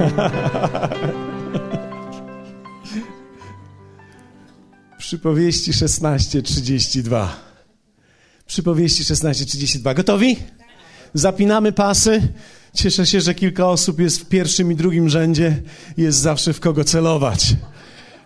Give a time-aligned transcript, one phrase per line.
[4.98, 7.28] Przypowieści 16:32.
[8.46, 9.94] Przypowieści 16:32.
[9.94, 10.36] Gotowi?
[11.14, 12.28] Zapinamy pasy.
[12.74, 15.62] Cieszę się, że kilka osób jest w pierwszym i drugim rzędzie.
[15.96, 17.56] Jest zawsze w kogo celować.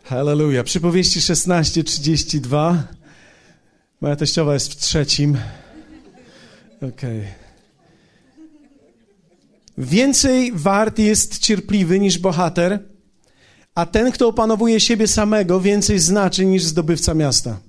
[0.04, 0.64] Hallelujah.
[0.64, 2.76] Przypowieści 16:32.
[4.00, 5.38] Moja teściowa jest w trzecim.
[6.76, 7.20] Okej.
[7.20, 7.43] Okay.
[9.78, 12.88] Więcej wart jest cierpliwy niż bohater,
[13.74, 17.60] a ten, kto opanowuje siebie samego, więcej znaczy niż zdobywca miasta.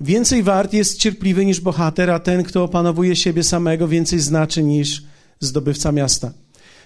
[0.00, 5.02] Więcej wart jest cierpliwy niż bohater, a ten, kto opanowuje siebie samego, więcej znaczy niż
[5.40, 6.32] zdobywca miasta.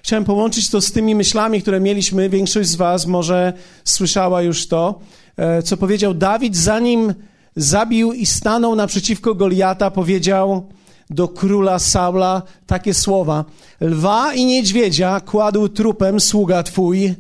[0.03, 2.29] Chciałem połączyć to z tymi myślami, które mieliśmy.
[2.29, 3.53] Większość z Was może
[3.85, 5.01] słyszała już to,
[5.37, 7.15] e, co powiedział Dawid, zanim
[7.57, 10.69] zabił i stanął naprzeciwko Goliata, powiedział
[11.11, 13.45] do króla Saula takie słowa:
[13.81, 17.15] Lwa i niedźwiedzia kładł trupem sługa twój,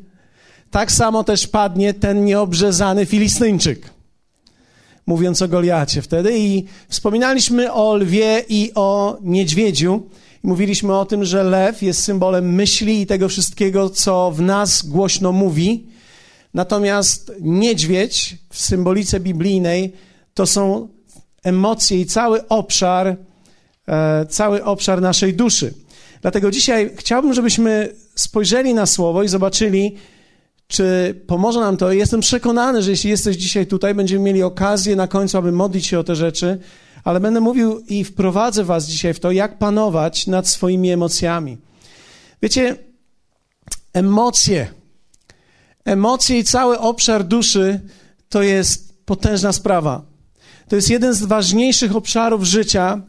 [0.70, 3.90] tak samo też padnie ten nieobrzezany Filistyńczyk.
[5.06, 10.08] Mówiąc o Goliacie wtedy, i wspominaliśmy o lwie i o niedźwiedziu.
[10.42, 15.32] Mówiliśmy o tym, że lew jest symbolem myśli i tego wszystkiego, co w nas głośno
[15.32, 15.86] mówi.
[16.54, 19.92] Natomiast niedźwiedź w symbolice biblijnej
[20.34, 20.88] to są
[21.42, 23.16] emocje i cały obszar,
[24.28, 25.74] cały obszar naszej duszy.
[26.22, 29.96] Dlatego dzisiaj chciałbym, żebyśmy spojrzeli na słowo i zobaczyli,
[30.68, 31.92] czy pomoże nam to.
[31.92, 35.98] Jestem przekonany, że jeśli jesteś dzisiaj tutaj, będziemy mieli okazję na końcu, aby modlić się
[35.98, 36.58] o te rzeczy,
[37.04, 41.58] ale będę mówił i wprowadzę Was dzisiaj w to, jak panować nad swoimi emocjami.
[42.42, 42.76] Wiecie,
[43.92, 44.66] emocje,
[45.84, 47.80] emocje i cały obszar duszy
[48.28, 50.02] to jest potężna sprawa.
[50.68, 53.02] To jest jeden z ważniejszych obszarów życia,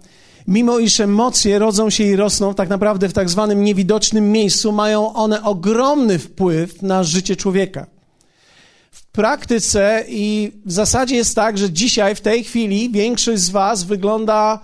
[0.47, 5.14] mimo iż emocje rodzą się i rosną tak naprawdę w tak zwanym niewidocznym miejscu, mają
[5.14, 7.87] one ogromny wpływ na życie człowieka.
[8.91, 13.83] W praktyce i w zasadzie jest tak, że dzisiaj, w tej chwili, większość z Was
[13.83, 14.59] wygląda,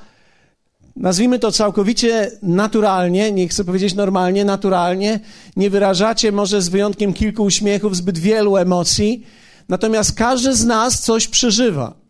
[0.96, 5.20] nazwijmy to całkowicie naturalnie, nie chcę powiedzieć normalnie, naturalnie.
[5.56, 9.26] Nie wyrażacie może z wyjątkiem kilku uśmiechów zbyt wielu emocji,
[9.70, 12.05] natomiast każdy z nas coś przeżywa.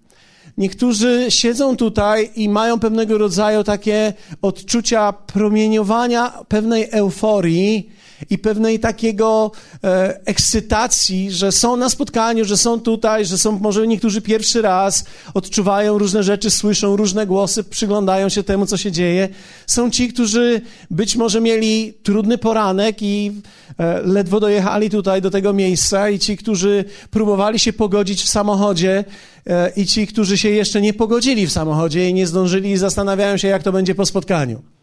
[0.58, 7.90] Niektórzy siedzą tutaj i mają pewnego rodzaju takie odczucia promieniowania pewnej euforii
[8.30, 9.52] i pewnej takiego
[9.84, 15.06] e, ekscytacji, że są na spotkaniu, że są tutaj, że są może niektórzy pierwszy raz,
[15.34, 19.30] odczuwają różne rzeczy, słyszą różne głosy, przyglądają się temu, co się dzieje.
[19.68, 20.62] Są ci, którzy
[20.92, 23.32] być może mieli trudny poranek i
[23.78, 29.04] e, ledwo dojechali tutaj do tego miejsca i ci, którzy próbowali się pogodzić w samochodzie
[29.48, 33.38] e, i ci, którzy się jeszcze nie pogodzili w samochodzie i nie zdążyli i zastanawiają
[33.38, 34.75] się, jak to będzie po spotkaniu.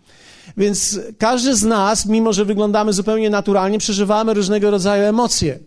[0.56, 5.58] Więc każdy z nas, mimo że wyglądamy zupełnie naturalnie, przeżywamy różnego rodzaju emocje.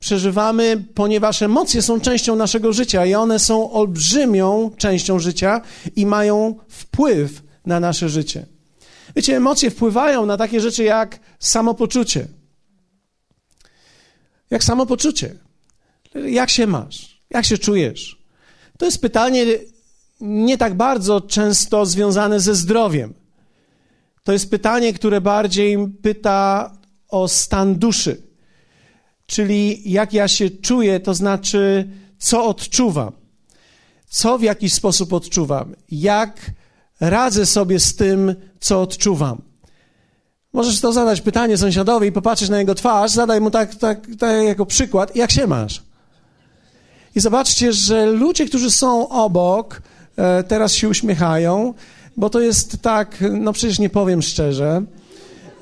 [0.00, 5.60] Przeżywamy, ponieważ emocje są częścią naszego życia i one są olbrzymią częścią życia
[5.96, 8.46] i mają wpływ na nasze życie.
[9.16, 12.26] Wiecie, emocje wpływają na takie rzeczy jak samopoczucie.
[14.50, 15.34] Jak samopoczucie.
[16.14, 17.22] Jak się masz?
[17.30, 18.18] Jak się czujesz?
[18.78, 19.44] To jest pytanie
[20.20, 23.14] nie tak bardzo często związane ze zdrowiem.
[24.28, 26.70] To jest pytanie, które bardziej pyta
[27.08, 28.22] o stan duszy.
[29.26, 33.12] Czyli jak ja się czuję, to znaczy, co odczuwam.
[34.08, 35.74] Co w jakiś sposób odczuwam.
[35.90, 36.50] Jak
[37.00, 39.42] radzę sobie z tym, co odczuwam.
[40.52, 44.44] Możesz to zadać pytanie sąsiadowi i popatrzeć na jego twarz, zadaj mu tak, tak, tak
[44.44, 45.82] jako przykład, jak się masz.
[47.14, 49.82] I zobaczcie, że ludzie, którzy są obok,
[50.16, 51.74] e, teraz się uśmiechają,
[52.18, 54.82] bo to jest tak, no przecież nie powiem szczerze.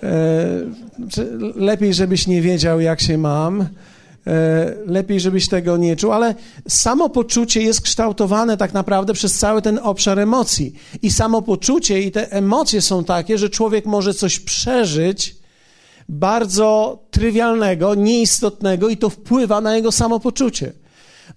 [0.03, 0.47] E,
[1.55, 3.61] lepiej, żebyś nie wiedział, jak się mam.
[3.61, 3.67] E,
[4.87, 6.35] lepiej, żebyś tego nie czuł, ale
[6.69, 10.75] samopoczucie jest kształtowane tak naprawdę przez cały ten obszar emocji.
[11.03, 15.37] I samopoczucie i te emocje są takie, że człowiek może coś przeżyć
[16.09, 20.73] bardzo trywialnego, nieistotnego i to wpływa na jego samopoczucie.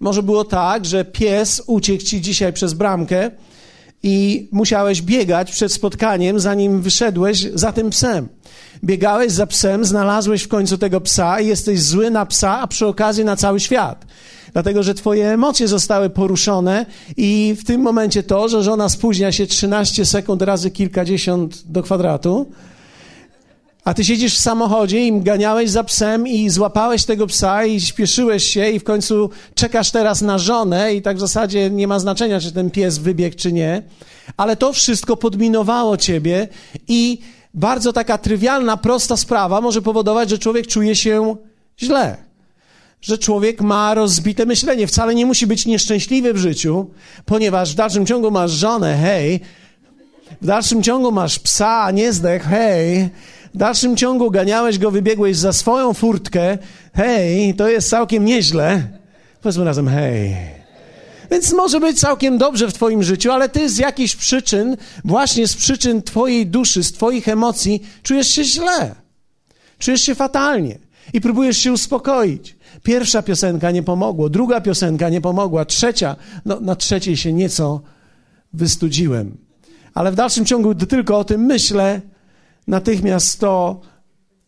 [0.00, 3.30] Może było tak, że pies uciekł ci dzisiaj przez bramkę,
[4.02, 8.28] i musiałeś biegać przed spotkaniem, zanim wyszedłeś za tym psem.
[8.84, 12.86] Biegałeś za psem, znalazłeś w końcu tego psa i jesteś zły na psa, a przy
[12.86, 14.06] okazji na cały świat.
[14.52, 16.86] Dlatego, że twoje emocje zostały poruszone
[17.16, 22.46] i w tym momencie to, że żona spóźnia się 13 sekund razy kilkadziesiąt do kwadratu,
[23.84, 28.44] a ty siedzisz w samochodzie i ganiałeś za psem i złapałeś tego psa i śpieszyłeś
[28.44, 32.40] się i w końcu czekasz teraz na żonę i tak w zasadzie nie ma znaczenia,
[32.40, 33.82] czy ten pies wybiegł, czy nie.
[34.36, 36.48] Ale to wszystko podminowało ciebie
[36.88, 37.18] i
[37.54, 41.36] bardzo taka trywialna, prosta sprawa może powodować, że człowiek czuje się
[41.80, 42.16] źle.
[43.02, 44.86] Że człowiek ma rozbite myślenie.
[44.86, 46.90] Wcale nie musi być nieszczęśliwy w życiu,
[47.24, 49.40] ponieważ w dalszym ciągu masz żonę, hej,
[50.42, 53.10] w dalszym ciągu masz psa, nie zdech, hej,
[53.54, 56.58] w dalszym ciągu ganiałeś go, wybiegłeś za swoją furtkę,
[56.94, 58.82] hej, to jest całkiem nieźle.
[59.42, 60.36] Powiedzmy razem, hej.
[61.30, 65.56] Więc może być całkiem dobrze w Twoim życiu, ale Ty z jakichś przyczyn, właśnie z
[65.56, 68.94] przyczyn Twojej duszy, z Twoich emocji, czujesz się źle.
[69.78, 70.78] Czujesz się fatalnie
[71.12, 72.56] i próbujesz się uspokoić.
[72.82, 77.80] Pierwsza piosenka nie pomogła, druga piosenka nie pomogła, trzecia, no na trzeciej się nieco
[78.52, 79.36] wystudziłem.
[79.94, 82.00] Ale w dalszym ciągu, gdy tylko o tym myślę,
[82.66, 83.80] natychmiast to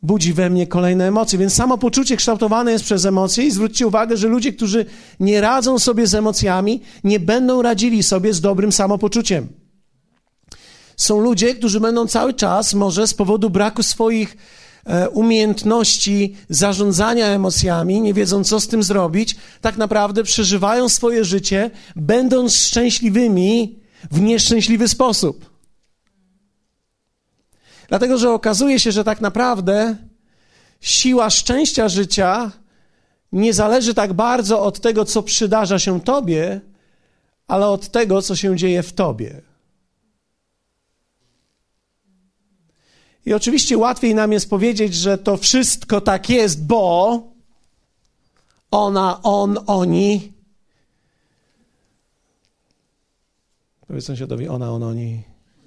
[0.03, 1.39] budzi we mnie kolejne emocje.
[1.39, 4.87] Więc samopoczucie kształtowane jest przez emocje i zwróćcie uwagę, że ludzie, którzy
[5.21, 9.49] nie radzą sobie z emocjami, nie będą radzili sobie z dobrym samopoczuciem.
[10.97, 14.37] Są ludzie, którzy będą cały czas, może z powodu braku swoich
[14.85, 21.71] e, umiejętności zarządzania emocjami, nie wiedzą co z tym zrobić, tak naprawdę przeżywają swoje życie,
[21.97, 23.79] będąc szczęśliwymi
[24.11, 25.52] w nieszczęśliwy sposób.
[27.89, 29.97] Dlatego, że okazuje się, że tak naprawdę
[30.81, 32.51] siła szczęścia życia
[33.33, 36.61] nie zależy tak bardzo od tego, co przydarza się Tobie,
[37.47, 39.41] ale od tego, co się dzieje w Tobie.
[43.27, 47.23] I oczywiście łatwiej nam jest powiedzieć, że to wszystko tak jest, bo
[48.71, 50.33] ona, on, oni.
[53.87, 55.23] Powiedz sąsiadowi, ona, on, oni.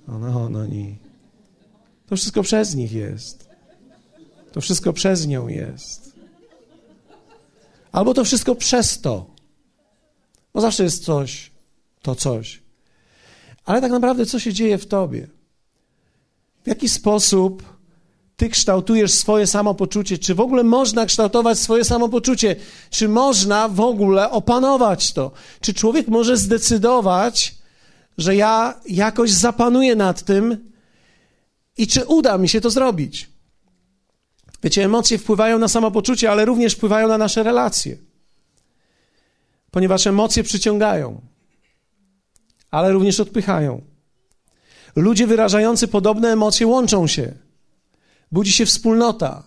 [0.07, 1.04] Ona, on, oni.
[2.07, 3.49] To wszystko przez nich jest.
[4.51, 6.13] To wszystko przez nią jest.
[7.91, 9.25] Albo to wszystko przez to.
[10.53, 11.51] Bo zawsze jest coś,
[12.01, 12.61] to coś.
[13.65, 15.27] Ale tak naprawdę, co się dzieje w tobie?
[16.63, 17.63] W jaki sposób
[18.37, 20.17] ty kształtujesz swoje samopoczucie?
[20.17, 22.55] Czy w ogóle można kształtować swoje samopoczucie?
[22.89, 25.31] Czy można w ogóle opanować to?
[25.61, 27.55] Czy człowiek może zdecydować,
[28.17, 30.71] że ja jakoś zapanuję nad tym,
[31.77, 33.29] i czy uda mi się to zrobić.
[34.63, 37.97] Wiecie, emocje wpływają na samopoczucie, ale również wpływają na nasze relacje.
[39.71, 41.21] Ponieważ emocje przyciągają,
[42.71, 43.81] ale również odpychają.
[44.95, 47.33] Ludzie wyrażający podobne emocje łączą się.
[48.31, 49.43] Budzi się wspólnota.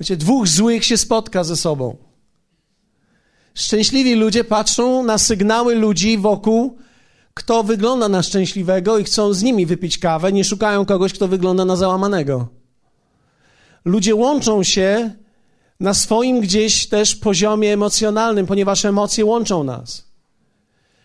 [0.00, 1.96] Wiecie, dwóch złych się spotka ze sobą.
[3.54, 6.78] Szczęśliwi ludzie patrzą na sygnały ludzi wokół
[7.38, 11.64] kto wygląda na szczęśliwego i chcą z nimi wypić kawę, nie szukają kogoś, kto wygląda
[11.64, 12.48] na załamanego.
[13.84, 15.10] Ludzie łączą się
[15.80, 20.08] na swoim gdzieś też poziomie emocjonalnym, ponieważ emocje łączą nas.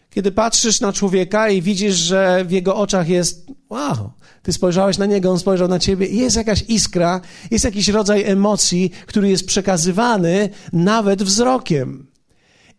[0.10, 4.12] Kiedy patrzysz na człowieka i widzisz, że w jego oczach jest, wow,
[4.44, 7.22] ty spojrzałeś na niego, on spojrzał na ciebie, jest jakaś iskra,
[7.52, 12.08] jest jakiś rodzaj emocji, który jest przekazywany nawet wzrokiem.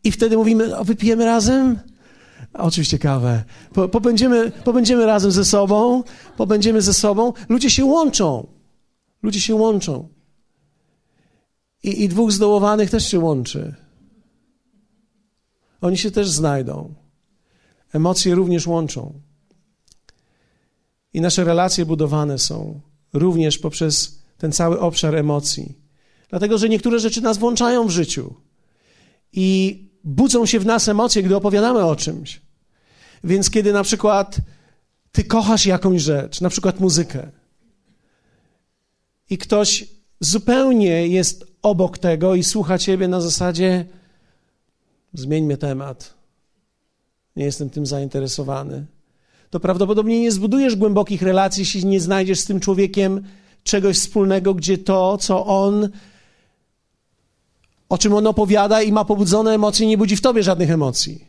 [0.05, 1.79] I wtedy mówimy, o, wypijemy razem?
[2.53, 3.45] Oczywiście kawę.
[3.73, 6.03] Po, pobędziemy, pobędziemy razem ze sobą,
[6.37, 7.33] pobędziemy ze sobą.
[7.49, 8.47] Ludzie się łączą.
[9.23, 10.09] Ludzie się łączą.
[11.83, 13.75] I, I dwóch zdołowanych też się łączy.
[15.81, 16.95] Oni się też znajdą.
[17.93, 19.21] Emocje również łączą.
[21.13, 22.81] I nasze relacje budowane są
[23.13, 25.79] również poprzez ten cały obszar emocji.
[26.29, 28.35] Dlatego, że niektóre rzeczy nas włączają w życiu.
[29.33, 32.41] I budzą się w nas emocje, gdy opowiadamy o czymś.
[33.25, 34.37] Więc kiedy na przykład
[35.13, 37.31] ty kochasz jakąś rzecz, na przykład muzykę,
[39.31, 39.89] i ktoś
[40.21, 43.85] zupełnie jest obok tego i słucha ciebie na zasadzie
[45.13, 46.15] zmieńmy temat,
[47.37, 48.87] nie jestem tym zainteresowany,
[49.51, 53.25] to prawdopodobnie nie zbudujesz głębokich relacji, jeśli nie znajdziesz z tym człowiekiem
[53.63, 55.89] czegoś wspólnego, gdzie to, co on
[57.95, 61.25] o czym on opowiada i ma pobudzone emocje, nie budzi w tobie żadnych emocji.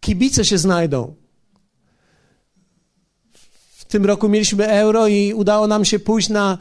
[0.00, 1.14] Kibice się znajdą.
[3.76, 6.58] W tym roku mieliśmy euro i udało nam się pójść na,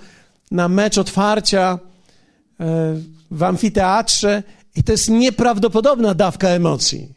[0.52, 1.80] na mecz otwarcia
[2.60, 2.96] e,
[3.32, 4.44] w amfiteatrze
[4.76, 7.14] i to jest nieprawdopodobna dawka emocji.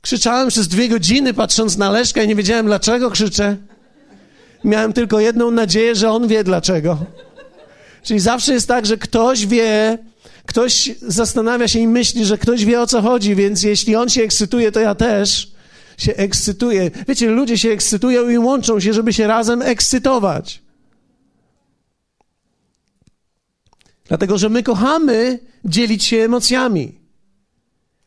[0.00, 3.56] Krzyczałem przez dwie godziny, patrząc na Leszka i nie wiedziałem, dlaczego krzyczę.
[4.64, 6.98] Miałem tylko jedną nadzieję, że on wie dlaczego.
[8.02, 9.98] Czyli zawsze jest tak, że ktoś wie,
[10.46, 14.22] ktoś zastanawia się i myśli, że ktoś wie o co chodzi, więc jeśli on się
[14.22, 15.52] ekscytuje, to ja też
[15.98, 16.90] się ekscytuję.
[17.08, 20.62] Wiecie, ludzie się ekscytują i łączą się, żeby się razem ekscytować.
[24.08, 26.98] Dlatego, że my kochamy dzielić się emocjami.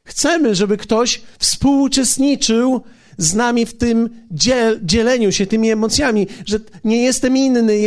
[0.04, 2.82] Chcemy, żeby ktoś współuczestniczył
[3.18, 7.80] z nami w tym dziel, dzieleniu się tymi emocjami, że nie jestem inny,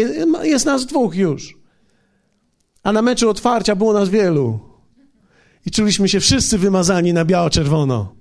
[0.42, 1.57] jest nas dwóch już.
[2.82, 4.60] A na meczu otwarcia było nas wielu.
[5.66, 8.14] I czuliśmy się wszyscy wymazani na biało-czerwono.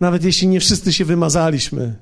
[0.00, 1.96] Nawet jeśli nie wszyscy się wymazaliśmy.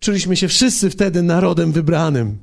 [0.00, 2.38] Czuliśmy się wszyscy wtedy narodem wybranym.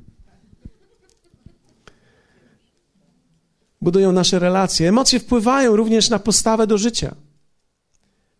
[3.80, 4.88] Budują nasze relacje.
[4.88, 7.14] Emocje wpływają również na postawę do życia.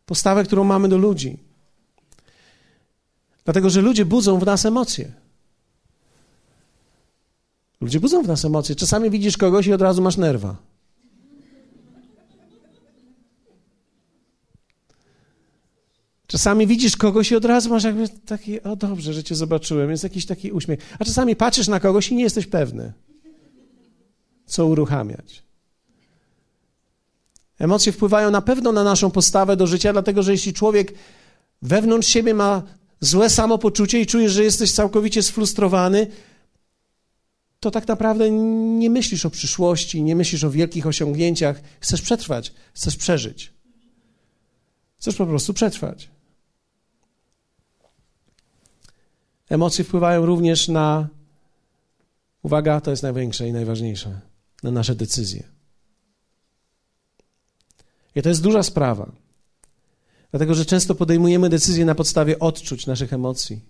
[0.07, 1.39] Postawę, którą mamy do ludzi.
[3.45, 5.13] Dlatego, że ludzie budzą w nas emocje.
[7.81, 8.75] Ludzie budzą w nas emocje.
[8.75, 10.57] Czasami widzisz kogoś i od razu masz nerwa.
[16.27, 20.05] Czasami widzisz kogoś i od razu masz jakby taki, o dobrze, że cię zobaczyłem, jest
[20.05, 20.97] jakiś taki uśmiech.
[20.99, 22.93] A czasami patrzysz na kogoś i nie jesteś pewny,
[24.47, 25.43] co uruchamiać.
[27.59, 30.95] Emocje wpływają na pewno na naszą postawę do życia, dlatego że jeśli człowiek
[31.63, 32.63] wewnątrz siebie ma
[33.01, 36.07] złe samopoczucie i czujesz, że jesteś całkowicie sfrustrowany,
[37.61, 41.61] to tak naprawdę nie myślisz o przyszłości, nie myślisz o wielkich osiągnięciach.
[41.81, 43.53] Chcesz przetrwać, chcesz przeżyć.
[44.99, 46.09] Chcesz po prostu przetrwać.
[49.49, 51.09] Emocje wpływają również na,
[52.43, 54.21] uwaga, to jest największe i najważniejsze,
[54.63, 55.43] na nasze decyzje.
[58.15, 59.13] I to jest duża sprawa.
[60.31, 63.61] Dlatego, że często podejmujemy decyzje na podstawie odczuć naszych emocji.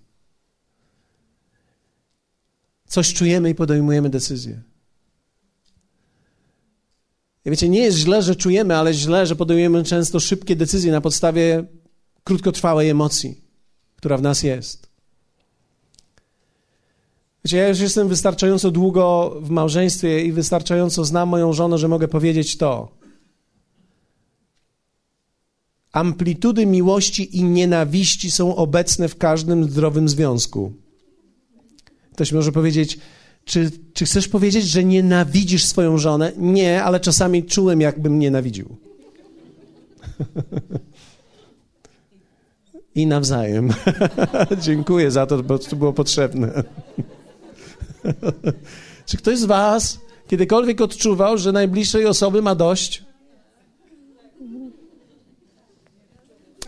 [2.90, 4.62] Coś czujemy i podejmujemy decyzję.
[7.44, 11.00] I wiecie, nie jest źle, że czujemy, ale źle, że podejmujemy często szybkie decyzje na
[11.00, 11.64] podstawie
[12.24, 13.40] krótkotrwałej emocji,
[13.96, 14.88] która w nas jest.
[17.44, 22.08] Wiecie, ja już jestem wystarczająco długo w małżeństwie i wystarczająco znam moją żonę, że mogę
[22.08, 22.88] powiedzieć to.
[25.92, 30.72] Amplitudy miłości i nienawiści są obecne w każdym zdrowym związku.
[32.12, 32.98] Ktoś może powiedzieć,
[33.44, 36.32] czy, czy chcesz powiedzieć, że nienawidzisz swoją żonę?
[36.36, 38.76] Nie, ale czasami czułem, jakbym nienawidził.
[42.94, 43.72] I nawzajem.
[44.66, 46.62] Dziękuję za to, bo to było potrzebne.
[49.06, 49.98] czy ktoś z Was
[50.28, 53.04] kiedykolwiek odczuwał, że najbliższej osoby ma dość?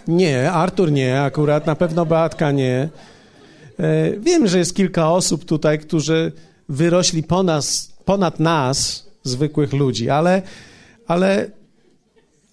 [0.09, 2.89] Nie, Artur nie, akurat na pewno Beatka nie.
[3.83, 6.33] E, wiem, że jest kilka osób tutaj, którzy
[6.69, 10.43] wyrośli po nas, ponad nas, zwykłych ludzi, ale,
[11.07, 11.51] ale,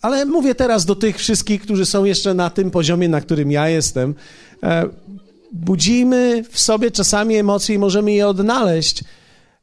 [0.02, 3.70] ale mówię teraz do tych wszystkich, którzy są jeszcze na tym poziomie, na którym ja
[3.70, 4.16] jestem.
[4.64, 4.90] E,
[5.52, 9.04] budzimy w sobie czasami emocje i możemy je odnaleźć.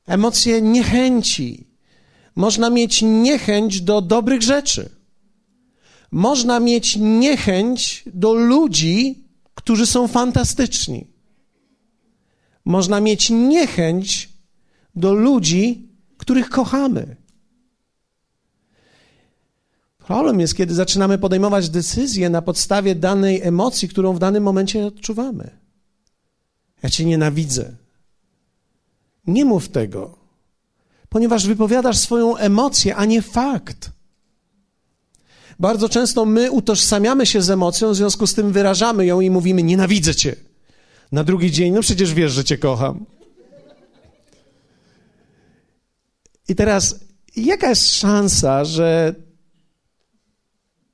[0.06, 1.66] Emocje niechęci.
[2.36, 4.90] Można mieć niechęć do dobrych rzeczy.
[6.10, 11.15] Można mieć niechęć do ludzi, którzy są fantastyczni.
[12.66, 14.32] Można mieć niechęć
[14.94, 17.16] do ludzi, których kochamy.
[19.98, 25.50] Problem jest, kiedy zaczynamy podejmować decyzje na podstawie danej emocji, którą w danym momencie odczuwamy.
[26.82, 27.76] Ja cię nienawidzę.
[29.26, 30.18] Nie mów tego,
[31.08, 33.90] ponieważ wypowiadasz swoją emocję, a nie fakt.
[35.58, 39.62] Bardzo często my utożsamiamy się z emocją, w związku z tym wyrażamy ją i mówimy:
[39.62, 40.45] Nienawidzę cię.
[41.12, 43.06] Na drugi dzień, no przecież wiesz, że cię kocham.
[46.48, 47.00] I teraz,
[47.36, 49.14] jaka jest szansa, że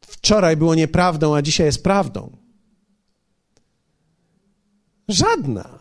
[0.00, 2.36] wczoraj było nieprawdą, a dzisiaj jest prawdą?
[5.08, 5.78] Żadna.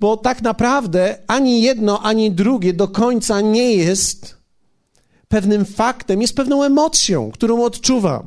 [0.00, 4.36] Bo tak naprawdę ani jedno, ani drugie do końca nie jest
[5.28, 8.26] pewnym faktem, jest pewną emocją, którą odczuwam.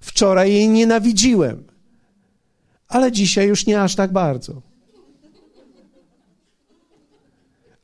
[0.00, 1.67] Wczoraj jej nienawidziłem,
[2.88, 4.62] ale dzisiaj już nie aż tak bardzo.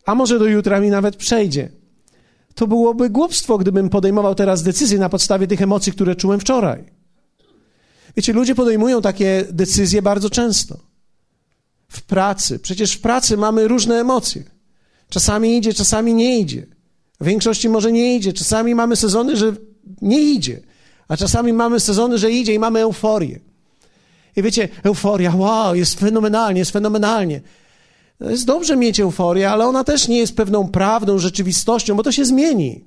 [0.06, 1.68] A może do jutra mi nawet przejdzie.
[2.54, 6.84] To byłoby głupstwo, gdybym podejmował teraz decyzje na podstawie tych emocji, które czułem wczoraj.
[8.16, 10.78] Wiecie, ludzie podejmują takie decyzje bardzo często.
[11.88, 12.58] W pracy.
[12.58, 14.42] Przecież w pracy mamy różne emocje.
[15.08, 16.66] Czasami idzie, czasami nie idzie.
[17.20, 18.32] W większości może nie idzie.
[18.32, 19.52] Czasami mamy sezony, że
[20.02, 20.60] nie idzie.
[21.08, 23.40] A czasami mamy sezony, że idzie i mamy euforię.
[24.36, 27.40] I wiecie, euforia, wow, jest fenomenalnie, jest fenomenalnie.
[28.20, 32.24] Jest dobrze mieć euforię, ale ona też nie jest pewną prawdą, rzeczywistością, bo to się
[32.24, 32.84] zmieni.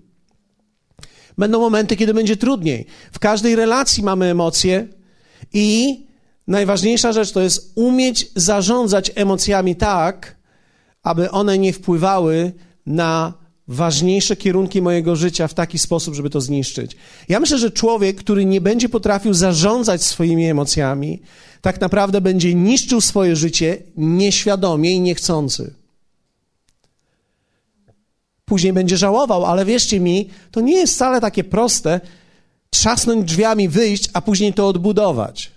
[1.38, 2.86] Będą momenty, kiedy będzie trudniej.
[3.12, 4.88] W każdej relacji mamy emocje
[5.54, 6.06] i
[6.48, 10.36] najważniejsza rzecz to jest umieć zarządzać emocjami tak,
[11.04, 12.52] aby one nie wpływały
[12.86, 13.34] na
[13.68, 16.96] ważniejsze kierunki mojego życia w taki sposób, żeby to zniszczyć.
[17.30, 21.22] Ja myślę, że człowiek, który nie będzie potrafił zarządzać swoimi emocjami,
[21.62, 25.74] tak naprawdę będzie niszczył swoje życie nieświadomie i niechcący.
[28.46, 32.02] Później będzie żałował, ale wierzcie mi, to nie jest wcale takie proste
[32.70, 35.52] trzasnąć drzwiami, wyjść, a później to odbudować.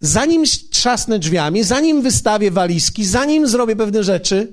[0.00, 4.52] Zanim trzasnę drzwiami, zanim wystawię walizki, zanim zrobię pewne rzeczy,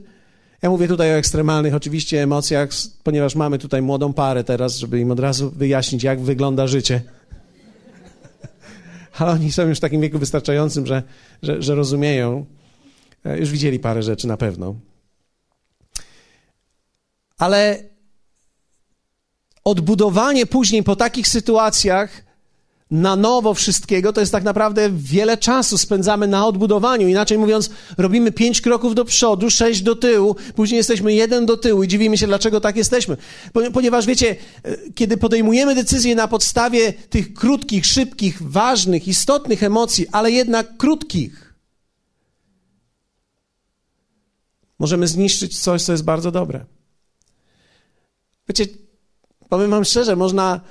[0.63, 2.69] ja mówię tutaj o ekstremalnych oczywiście emocjach,
[3.03, 7.01] ponieważ mamy tutaj młodą parę teraz, żeby im od razu wyjaśnić, jak wygląda życie.
[9.19, 11.03] Ale oni są już w takim wieku wystarczającym, że,
[11.41, 12.45] że, że rozumieją.
[13.25, 14.75] E, już widzieli parę rzeczy na pewno.
[17.37, 17.83] Ale
[19.63, 22.22] odbudowanie później po takich sytuacjach
[22.93, 27.07] na nowo wszystkiego, to jest tak naprawdę wiele czasu spędzamy na odbudowaniu.
[27.07, 31.83] Inaczej mówiąc, robimy pięć kroków do przodu, sześć do tyłu, później jesteśmy jeden do tyłu
[31.83, 33.17] i dziwimy się, dlaczego tak jesteśmy.
[33.73, 40.31] Ponieważ wiecie, e, kiedy podejmujemy decyzje na podstawie tych krótkich, szybkich, ważnych, istotnych emocji, ale
[40.31, 41.53] jednak krótkich,
[44.79, 46.65] możemy zniszczyć coś, co jest bardzo dobre.
[48.49, 48.65] Wiecie,
[49.49, 50.61] powiem wam szczerze, można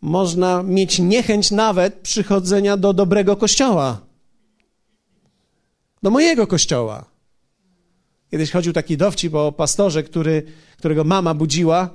[0.00, 4.00] można mieć niechęć nawet przychodzenia do dobrego kościoła.
[6.02, 7.04] Do mojego kościoła.
[8.30, 10.42] Kiedyś chodził taki dowcip o pastorze, który,
[10.78, 11.90] którego mama budziła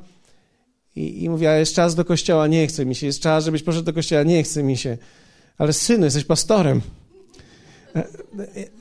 [0.96, 3.86] i, i mówiła, jest czas do kościoła, nie chce mi się, jest czas, żebyś poszedł
[3.86, 4.98] do kościoła, nie chce mi się.
[5.58, 6.81] Ale synu, jesteś pastorem.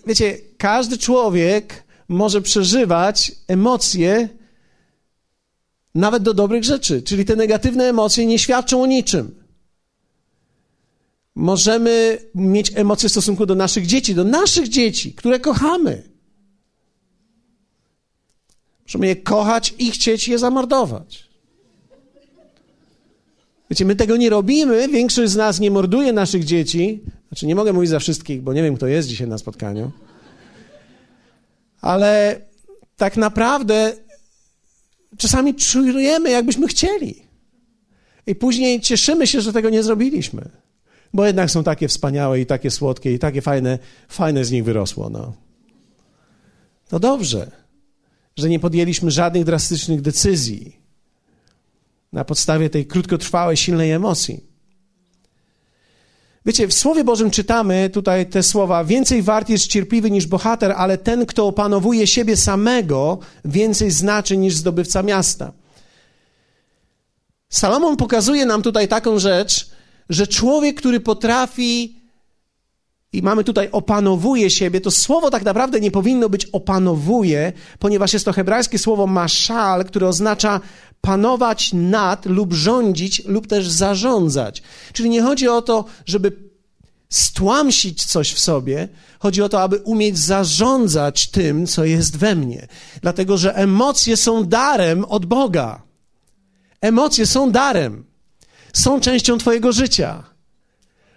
[0.06, 4.28] Wiecie, każdy człowiek może przeżywać emocje
[5.94, 7.02] nawet do dobrych rzeczy.
[7.02, 9.34] Czyli te negatywne emocje nie świadczą o niczym.
[11.34, 16.02] Możemy mieć emocje w stosunku do naszych dzieci, do naszych dzieci, które kochamy.
[18.86, 21.30] Możemy je kochać i chcieć je zamordować.
[23.70, 27.00] Wiecie, my tego nie robimy, większość z nas nie morduje naszych dzieci.
[27.28, 29.90] Znaczy, nie mogę mówić za wszystkich, bo nie wiem, kto jest dzisiaj na spotkaniu.
[31.80, 32.40] Ale
[32.96, 33.92] tak naprawdę
[35.16, 37.22] czasami czujemy, jakbyśmy chcieli.
[38.26, 40.50] I później cieszymy się, że tego nie zrobiliśmy.
[41.14, 45.10] Bo jednak są takie wspaniałe i takie słodkie i takie fajne, fajne z nich wyrosło.
[45.10, 45.32] No.
[46.88, 47.50] To dobrze,
[48.36, 50.76] że nie podjęliśmy żadnych drastycznych decyzji
[52.12, 54.49] na podstawie tej krótkotrwałej, silnej emocji.
[56.46, 60.98] Wiecie, w Słowie Bożym czytamy tutaj te słowa: Więcej wart jest cierpliwy niż bohater, ale
[60.98, 65.52] ten, kto opanowuje siebie samego, więcej znaczy niż zdobywca miasta.
[67.48, 69.70] Salomon pokazuje nam tutaj taką rzecz,
[70.08, 71.99] że człowiek, który potrafi,
[73.12, 78.24] i mamy tutaj opanowuje siebie, to słowo tak naprawdę nie powinno być opanowuje, ponieważ jest
[78.24, 80.60] to hebrajskie słowo maszal, które oznacza
[81.00, 84.62] panować nad lub rządzić lub też zarządzać.
[84.92, 86.32] Czyli nie chodzi o to, żeby
[87.08, 92.66] stłamsić coś w sobie, chodzi o to, aby umieć zarządzać tym, co jest we mnie.
[93.02, 95.82] Dlatego, że emocje są darem od Boga.
[96.80, 98.04] Emocje są darem.
[98.72, 100.24] Są częścią Twojego życia.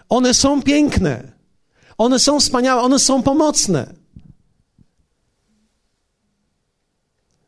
[0.10, 1.32] One są piękne.
[1.97, 2.82] One są wspaniałe.
[2.82, 3.93] One są pomocne.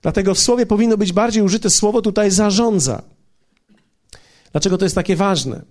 [0.01, 3.01] Dlatego w słowie powinno być bardziej użyte słowo tutaj zarządza.
[4.51, 5.61] Dlaczego to jest takie ważne?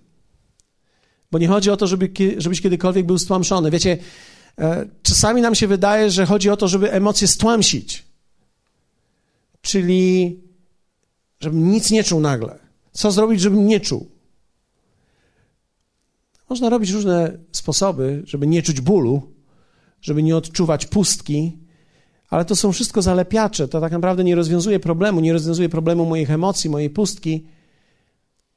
[1.31, 3.71] Bo nie chodzi o to, żeby, żebyś kiedykolwiek był stłamszony.
[3.71, 3.97] Wiecie,
[4.59, 8.03] e, czasami nam się wydaje, że chodzi o to, żeby emocje stłamsić.
[9.61, 10.39] Czyli,
[11.39, 12.59] żebym nic nie czuł nagle.
[12.91, 14.14] Co zrobić, żebym nie czuł?
[16.49, 19.21] Można robić różne sposoby, żeby nie czuć bólu,
[20.01, 21.57] żeby nie odczuwać pustki,
[22.29, 23.67] ale to są wszystko zalepiacze.
[23.67, 27.45] To tak naprawdę nie rozwiązuje problemu, nie rozwiązuje problemu moich emocji, mojej pustki.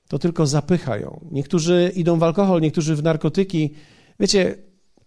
[0.08, 1.26] To tylko zapycha ją.
[1.30, 3.74] Niektórzy idą w alkohol, niektórzy w narkotyki.
[4.20, 4.54] Wiecie,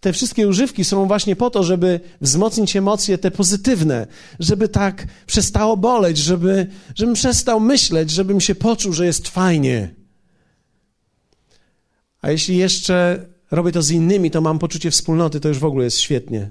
[0.00, 4.06] te wszystkie używki są właśnie po to, żeby wzmocnić emocje te pozytywne,
[4.40, 10.01] żeby tak przestało boleć, żeby, żebym przestał myśleć, żebym się poczuł, że jest fajnie.
[12.22, 15.84] A jeśli jeszcze robię to z innymi, to mam poczucie wspólnoty, to już w ogóle
[15.84, 16.50] jest świetnie.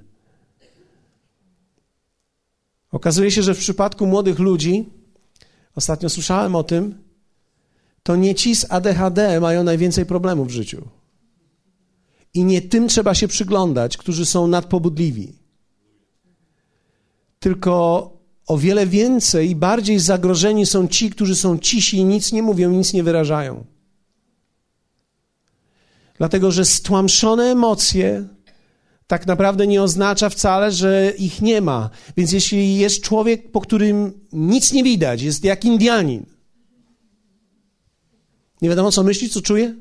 [2.92, 4.90] Okazuje się, że w przypadku młodych ludzi,
[5.76, 7.04] ostatnio słyszałem o tym,
[8.04, 10.88] to nie ci z ADHD mają najwięcej problemów w życiu.
[12.34, 15.34] I nie tym trzeba się przyglądać, którzy są nadpobudliwi.
[17.40, 17.74] Tylko
[18.48, 22.72] o wiele więcej i bardziej zagrożeni są ci, którzy są cisi i nic nie mówią,
[22.72, 23.66] nic nie wyrażają.
[26.22, 28.28] Dlatego, że stłamszone emocje
[29.08, 31.90] tak naprawdę nie oznacza wcale, że ich nie ma.
[32.18, 36.26] Więc jeśli jest człowiek, po którym nic nie widać, jest jak Indianin,
[38.62, 39.76] nie wiadomo co myśli, co czuje,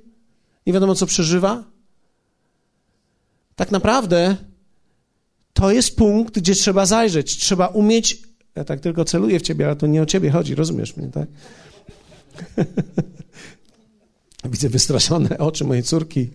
[0.66, 1.64] nie wiadomo co przeżywa,
[3.56, 4.36] tak naprawdę
[5.52, 7.36] to jest punkt, gdzie trzeba zajrzeć.
[7.36, 8.22] Trzeba umieć.
[8.54, 11.28] Ja tak tylko celuję w ciebie, ale to nie o ciebie chodzi, rozumiesz mnie, tak?
[14.44, 16.30] Widzę wystraszone oczy mojej córki.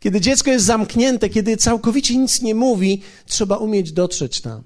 [0.00, 4.62] Kiedy dziecko jest zamknięte, kiedy całkowicie nic nie mówi, trzeba umieć dotrzeć tam.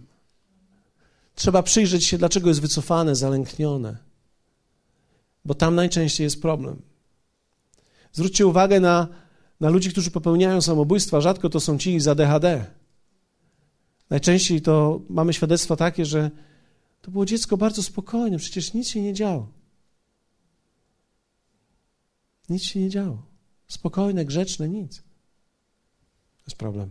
[1.35, 3.97] Trzeba przyjrzeć się, dlaczego jest wycofane, zalęknione.
[5.44, 6.83] Bo tam najczęściej jest problem.
[8.12, 9.09] Zwróćcie uwagę na,
[9.61, 11.20] na ludzi, którzy popełniają samobójstwa.
[11.20, 12.64] Rzadko to są ci z ADHD.
[14.11, 16.31] Najczęściej to mamy świadectwa takie, że
[17.03, 19.49] to było dziecko bardzo spokojne, przecież nic się nie działo.
[22.49, 23.23] Nic się nie działo.
[23.69, 24.97] Spokojne, grzeczne, nic.
[24.97, 26.91] To jest problem.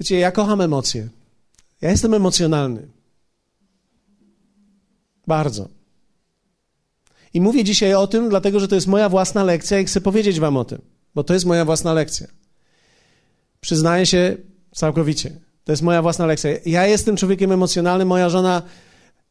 [0.00, 1.08] Wiecie, ja kocham emocje.
[1.80, 2.88] Ja jestem emocjonalny.
[5.26, 5.68] Bardzo.
[7.34, 10.40] I mówię dzisiaj o tym, dlatego że to jest moja własna lekcja i chcę powiedzieć
[10.40, 10.82] Wam o tym,
[11.14, 12.26] bo to jest moja własna lekcja.
[13.60, 14.36] Przyznaję się
[14.74, 15.40] całkowicie.
[15.64, 16.50] To jest moja własna lekcja.
[16.66, 18.62] Ja jestem człowiekiem emocjonalnym, moja żona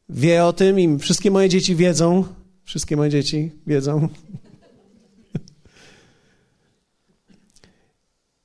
[0.08, 2.24] wie o tym i wszystkie moje dzieci wiedzą.
[2.66, 4.08] Wszystkie moje dzieci wiedzą.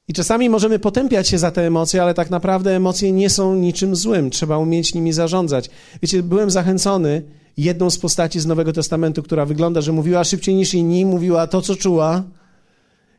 [0.07, 3.95] I czasami możemy potępiać się za te emocje, ale tak naprawdę emocje nie są niczym
[3.95, 4.29] złym.
[4.29, 5.69] Trzeba umieć nimi zarządzać.
[6.01, 7.23] Wiecie, byłem zachęcony
[7.57, 11.61] jedną z postaci z Nowego Testamentu, która wygląda, że mówiła szybciej niż inni, mówiła to,
[11.61, 12.23] co czuła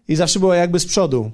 [0.08, 1.30] i zawsze była jakby z przodu.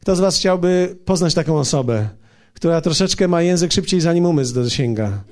[0.00, 2.08] Kto z was chciałby poznać taką osobę,
[2.54, 5.24] która troszeczkę ma język szybciej, zanim umysł dosięga?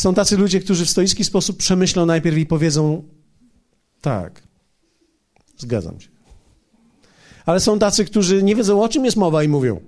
[0.00, 3.08] Są tacy ludzie, którzy w stoicki sposób przemyślą najpierw i powiedzą
[4.00, 4.42] tak,
[5.58, 6.08] zgadzam się.
[7.46, 9.80] Ale są tacy, którzy nie wiedzą, o czym jest mowa i mówią.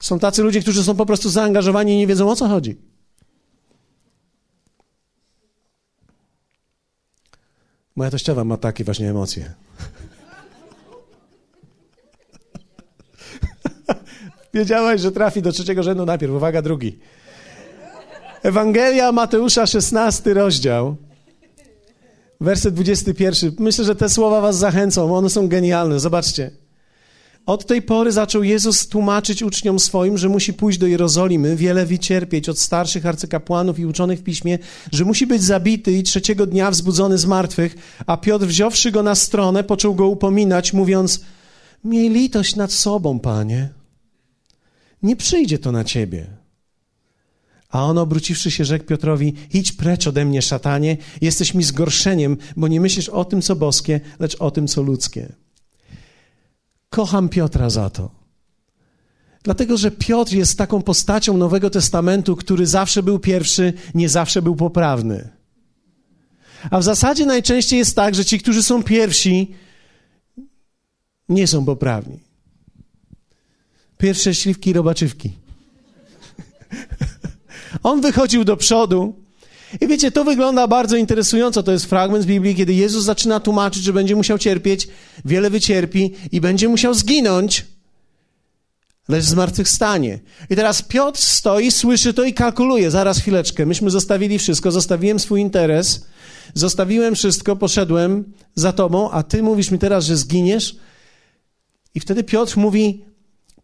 [0.00, 2.76] Są tacy ludzie, którzy są po prostu zaangażowani i nie wiedzą, o co chodzi.
[7.96, 9.54] Moja teściowa ma takie właśnie emocje.
[14.56, 16.32] Wiedziałaś, że trafi do trzeciego rzędu najpierw.
[16.32, 16.98] Uwaga, drugi.
[18.42, 20.96] Ewangelia Mateusza, 16 rozdział.
[22.40, 23.52] Werset 21.
[23.58, 25.16] Myślę, że te słowa was zachęcą.
[25.16, 26.00] One są genialne.
[26.00, 26.50] Zobaczcie.
[27.46, 32.48] Od tej pory zaczął Jezus tłumaczyć uczniom swoim, że musi pójść do Jerozolimy, wiele wycierpieć
[32.48, 34.58] od starszych arcykapłanów i uczonych w piśmie,
[34.92, 37.74] że musi być zabity i trzeciego dnia wzbudzony z martwych.
[38.06, 41.20] A Piotr, wziąwszy go na stronę, począł go upominać, mówiąc:
[41.84, 43.76] Miej litość nad sobą, panie.
[45.02, 46.26] Nie przyjdzie to na ciebie.
[47.68, 52.68] A on obróciwszy się rzekł Piotrowi, idź precz ode mnie, szatanie, jesteś mi zgorszeniem, bo
[52.68, 55.32] nie myślisz o tym, co boskie, lecz o tym, co ludzkie.
[56.90, 58.10] Kocham Piotra za to.
[59.42, 64.56] Dlatego, że Piotr jest taką postacią Nowego Testamentu, który zawsze był pierwszy, nie zawsze był
[64.56, 65.28] poprawny.
[66.70, 69.54] A w zasadzie najczęściej jest tak, że ci, którzy są pierwsi,
[71.28, 72.25] nie są poprawni.
[73.98, 75.32] Pierwsze śliwki robaczywki.
[77.82, 79.14] On wychodził do przodu.
[79.80, 81.62] I wiecie, to wygląda bardzo interesująco.
[81.62, 84.88] To jest fragment z Biblii, kiedy Jezus zaczyna tłumaczyć, że będzie musiał cierpieć,
[85.24, 87.66] wiele wycierpi i będzie musiał zginąć,
[89.08, 90.18] lecz zmartwychwstanie.
[90.50, 92.90] I teraz Piotr stoi, słyszy to i kalkuluje.
[92.90, 93.66] Zaraz chwileczkę.
[93.66, 96.06] Myśmy zostawili wszystko, zostawiłem swój interes,
[96.54, 100.76] zostawiłem wszystko, poszedłem za tobą, a ty mówisz mi teraz, że zginiesz?
[101.94, 103.04] I wtedy Piotr mówi,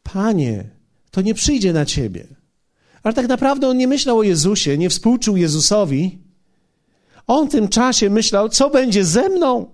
[0.02, 0.70] Panie,
[1.10, 2.26] to nie przyjdzie na ciebie.
[3.02, 6.18] Ale tak naprawdę on nie myślał o Jezusie, nie współczuł Jezusowi.
[7.26, 9.70] On w tym czasie myślał, co będzie ze mną,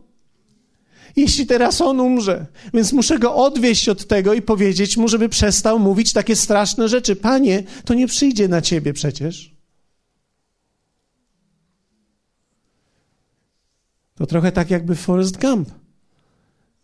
[1.17, 2.47] jeśli teraz on umrze.
[2.75, 7.17] Więc muszę go odwieść od tego i powiedzieć mu, żeby przestał mówić takie straszne rzeczy.
[7.17, 9.55] Panie, to nie przyjdzie na ciebie przecież.
[14.15, 15.71] To trochę tak jakby Forrest Gump.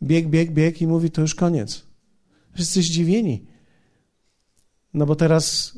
[0.03, 1.84] Bieg, bieg, bieg i mówi, to już koniec.
[2.55, 3.45] Wszyscy zdziwieni.
[4.95, 5.73] No bo teraz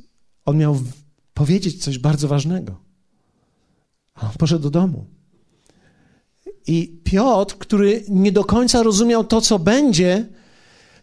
[0.44, 0.80] on miał
[1.34, 2.80] powiedzieć coś bardzo ważnego.
[4.14, 5.06] A on poszedł do domu.
[6.66, 10.26] I Piotr, który nie do końca rozumiał to, co będzie,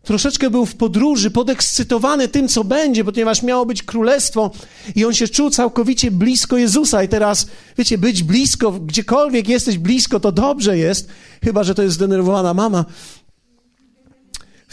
[0.03, 4.51] troszeczkę był w podróży, podekscytowany tym, co będzie, ponieważ miało być królestwo
[4.95, 7.03] i on się czuł całkowicie blisko Jezusa.
[7.03, 11.09] I teraz, wiecie, być blisko, gdziekolwiek jesteś blisko, to dobrze jest,
[11.43, 12.85] chyba że to jest zdenerwowana mama.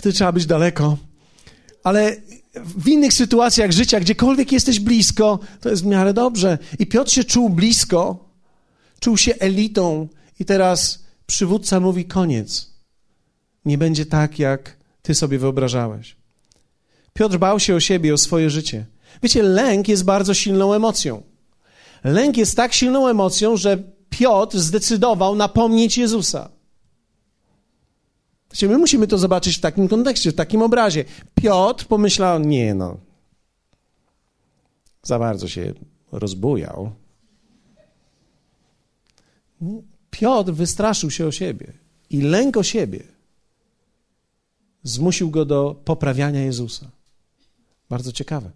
[0.00, 0.96] Wtedy trzeba być daleko.
[1.82, 2.16] Ale
[2.54, 6.58] w innych sytuacjach życia, gdziekolwiek jesteś blisko, to jest w miarę dobrze.
[6.78, 8.28] I Piotr się czuł blisko,
[9.00, 10.08] czuł się elitą
[10.40, 12.70] i teraz przywódca mówi: koniec.
[13.64, 16.16] Nie będzie tak, jak ty sobie wyobrażałeś.
[17.12, 18.86] Piotr bał się o siebie, o swoje życie.
[19.22, 21.22] Wiecie, lęk jest bardzo silną emocją.
[22.04, 23.78] Lęk jest tak silną emocją, że
[24.10, 26.59] Piotr zdecydował napomnieć Jezusa.
[28.50, 31.04] Wiecie, my musimy to zobaczyć w takim kontekście, w takim obrazie.
[31.34, 32.96] Piotr pomyślał, nie no,
[35.02, 35.74] za bardzo się
[36.12, 36.92] rozbujał.
[40.10, 41.72] Piotr wystraszył się o siebie
[42.10, 43.02] i lęk o siebie
[44.82, 46.90] zmusił go do poprawiania Jezusa.
[47.88, 48.50] Bardzo ciekawe.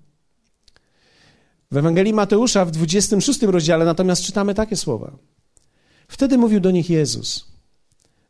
[1.71, 5.17] W Ewangelii Mateusza w 26 rozdziale natomiast czytamy takie słowa.
[6.09, 7.54] Wtedy mówił do nich Jezus: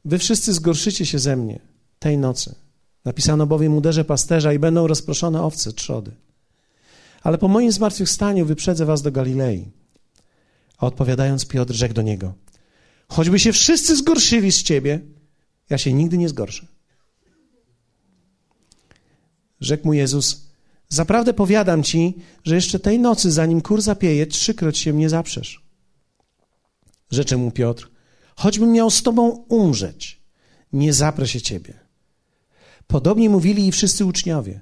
[0.04, 1.60] Wy wszyscy zgorszycie się ze mnie
[1.98, 2.54] tej nocy.
[3.04, 6.12] Napisano bowiem uderze pasterza i będą rozproszone owce trzody.
[7.22, 9.70] Ale po moim zmartwychwstaniu wyprzedzę was do Galilei.
[10.78, 12.34] A odpowiadając Piotr rzekł do niego:
[13.08, 15.00] Choćby się wszyscy zgorszyli z ciebie,
[15.70, 16.66] ja się nigdy nie zgorszę.
[19.60, 20.44] Rzekł mu Jezus:
[20.88, 22.14] Zaprawdę powiadam ci,
[22.44, 25.64] że jeszcze tej nocy, zanim kur zapieje, trzykroć się mnie zaprzesz.
[27.10, 27.93] Rzecze mu Piotr:
[28.36, 30.20] Choćbym miał z tobą umrzeć,
[30.72, 31.74] nie zaprę się ciebie.
[32.86, 34.60] Podobnie mówili i wszyscy uczniowie.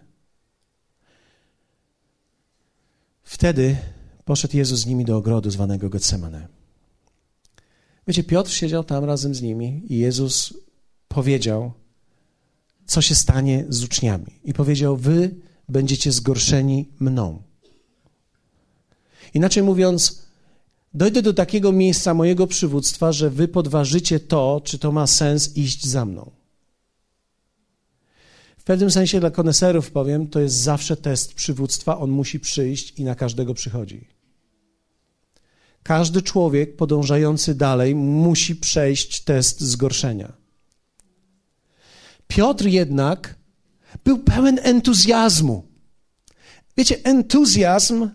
[3.22, 3.76] Wtedy
[4.24, 6.48] poszedł Jezus z nimi do ogrodu zwanego Getsemane.
[8.06, 10.54] Wiecie, Piotr siedział tam razem z nimi i Jezus
[11.08, 11.72] powiedział,
[12.87, 14.40] co się stanie z uczniami.
[14.44, 15.35] I powiedział: Wy
[15.68, 17.42] będziecie zgorszeni mną.
[19.35, 20.22] Inaczej mówiąc,
[20.94, 25.87] dojdę do takiego miejsca mojego przywództwa, że wy podważycie to, czy to ma sens iść
[25.87, 26.31] za mną.
[28.59, 33.05] W pewnym sensie dla koneserów powiem, to jest zawsze test przywództwa, on musi przyjść i
[33.05, 34.09] na każdego przychodzi.
[35.83, 40.33] Każdy człowiek podążający dalej musi przejść test zgorszenia.
[42.28, 43.35] Piotr jednak
[44.05, 45.64] był pełen entuzjazmu.
[46.76, 48.09] Wiecie, entuzjazm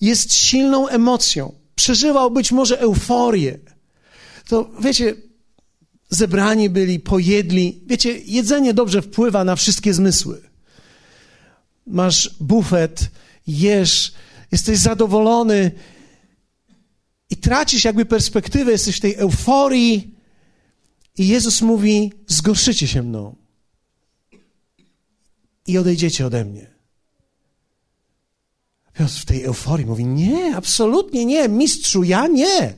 [0.00, 1.54] jest silną emocją.
[1.74, 3.58] Przeżywał być może euforię.
[4.48, 5.14] To wiecie,
[6.10, 7.80] zebrani byli, pojedli.
[7.86, 10.42] Wiecie, jedzenie dobrze wpływa na wszystkie zmysły.
[11.86, 13.10] Masz bufet,
[13.46, 14.12] jesz,
[14.52, 15.70] jesteś zadowolony
[17.30, 20.14] i tracisz jakby perspektywę, jesteś w tej euforii.
[21.18, 23.36] I Jezus mówi: Zgorszycie się mną
[25.66, 26.79] i odejdziecie ode mnie.
[29.00, 32.74] Piotr w tej euforii mówi: Nie, absolutnie nie, mistrzu, ja nie.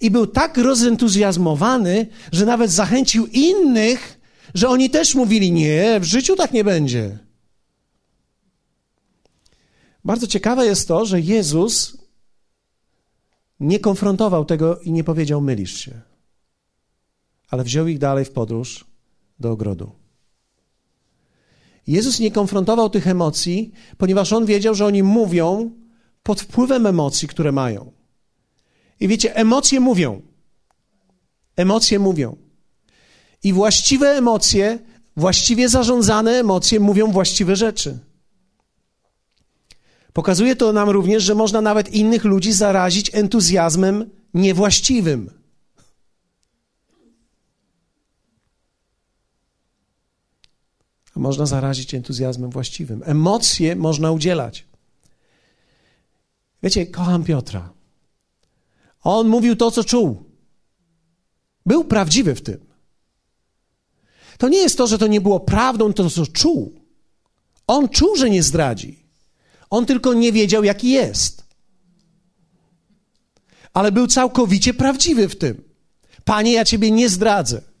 [0.00, 4.20] I był tak rozentuzjazmowany, że nawet zachęcił innych,
[4.54, 7.18] że oni też mówili: Nie, w życiu tak nie będzie.
[10.04, 11.96] Bardzo ciekawe jest to, że Jezus
[13.60, 16.00] nie konfrontował tego i nie powiedział: Mylisz się,
[17.48, 18.84] ale wziął ich dalej w podróż
[19.38, 20.01] do ogrodu.
[21.86, 25.70] Jezus nie konfrontował tych emocji, ponieważ on wiedział, że oni mówią
[26.22, 27.92] pod wpływem emocji, które mają.
[29.00, 30.22] I wiecie, emocje mówią.
[31.56, 32.36] Emocje mówią.
[33.44, 34.78] I właściwe emocje,
[35.16, 37.98] właściwie zarządzane emocje mówią właściwe rzeczy.
[40.12, 45.41] Pokazuje to nam również, że można nawet innych ludzi zarazić entuzjazmem niewłaściwym.
[51.16, 53.02] Można zarazić entuzjazmem właściwym.
[53.04, 54.66] Emocje można udzielać.
[56.62, 57.72] Wiecie, kocham Piotra.
[59.02, 60.24] On mówił to, co czuł.
[61.66, 62.66] Był prawdziwy w tym.
[64.38, 66.80] To nie jest to, że to nie było prawdą, to, co czuł.
[67.66, 69.02] On czuł, że nie zdradzi.
[69.70, 71.44] On tylko nie wiedział, jaki jest.
[73.72, 75.62] Ale był całkowicie prawdziwy w tym.
[76.24, 77.71] Panie, ja ciebie nie zdradzę.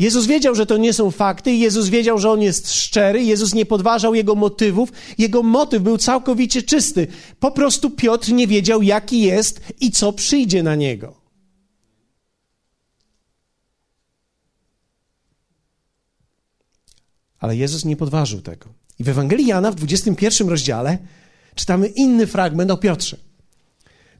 [0.00, 3.66] Jezus wiedział, że to nie są fakty, Jezus wiedział, że on jest szczery, Jezus nie
[3.66, 7.06] podważał jego motywów, jego motyw był całkowicie czysty.
[7.40, 11.14] Po prostu Piotr nie wiedział, jaki jest i co przyjdzie na niego.
[17.38, 18.66] Ale Jezus nie podważył tego.
[18.98, 20.98] I w Ewangelii Jana w 21 rozdziale
[21.54, 23.16] czytamy inny fragment o Piotrze.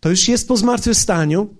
[0.00, 1.54] To już jest po zmartwychwstaniu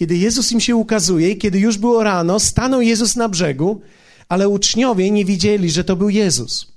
[0.00, 3.80] kiedy Jezus im się ukazuje i kiedy już było rano, stanął Jezus na brzegu,
[4.28, 6.72] ale uczniowie nie wiedzieli, że to był Jezus.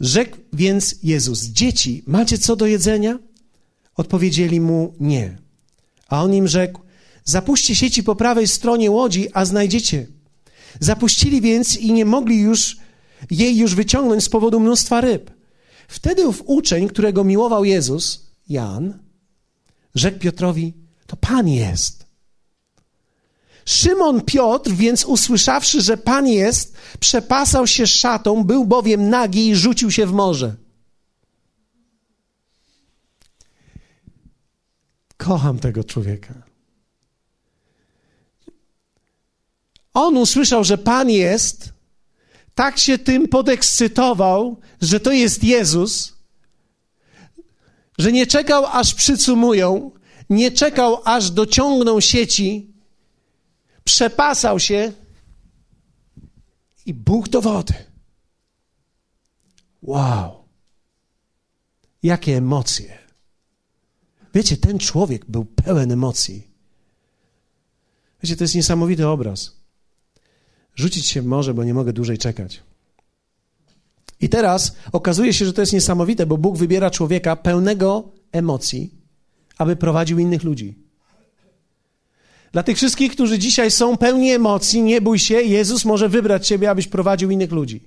[0.00, 3.18] Rzekł więc Jezus: Dzieci, macie co do jedzenia?
[3.96, 5.38] Odpowiedzieli mu nie.
[6.08, 6.80] A on im rzekł:
[7.24, 10.06] Zapuśćcie sieci po prawej stronie łodzi, a znajdziecie.
[10.80, 12.76] Zapuścili więc i nie mogli już
[13.30, 15.30] jej już wyciągnąć z powodu mnóstwa ryb.
[15.88, 18.98] Wtedy ów uczeń, którego miłował Jezus, Jan,
[19.94, 22.04] rzekł Piotrowi: To Pan jest.
[23.64, 29.90] Szymon Piotr, więc usłyszawszy, że Pan jest, przepasał się szatą, był bowiem nagi i rzucił
[29.90, 30.54] się w morze.
[35.16, 36.34] Kocham tego człowieka.
[39.94, 41.72] On usłyszał, że Pan jest,
[42.54, 46.14] tak się tym podekscytował, że to jest Jezus,
[47.98, 49.90] że nie czekał, aż przycumują,
[50.30, 52.74] nie czekał, aż dociągną sieci,
[53.84, 54.92] przepasał się
[56.86, 57.74] i Bóg do wody.
[59.82, 60.44] Wow!
[62.02, 62.98] Jakie emocje!
[64.34, 66.48] Wiecie, ten człowiek był pełen emocji.
[68.22, 69.56] Wiecie, to jest niesamowity obraz.
[70.74, 72.62] Rzucić się w morze, bo nie mogę dłużej czekać.
[74.20, 78.94] I teraz okazuje się, że to jest niesamowite, bo Bóg wybiera człowieka pełnego emocji,
[79.58, 80.74] aby prowadził innych ludzi.
[82.52, 86.70] Dla tych wszystkich, którzy dzisiaj są pełni emocji, nie bój się, Jezus może wybrać ciebie,
[86.70, 87.80] abyś prowadził innych ludzi.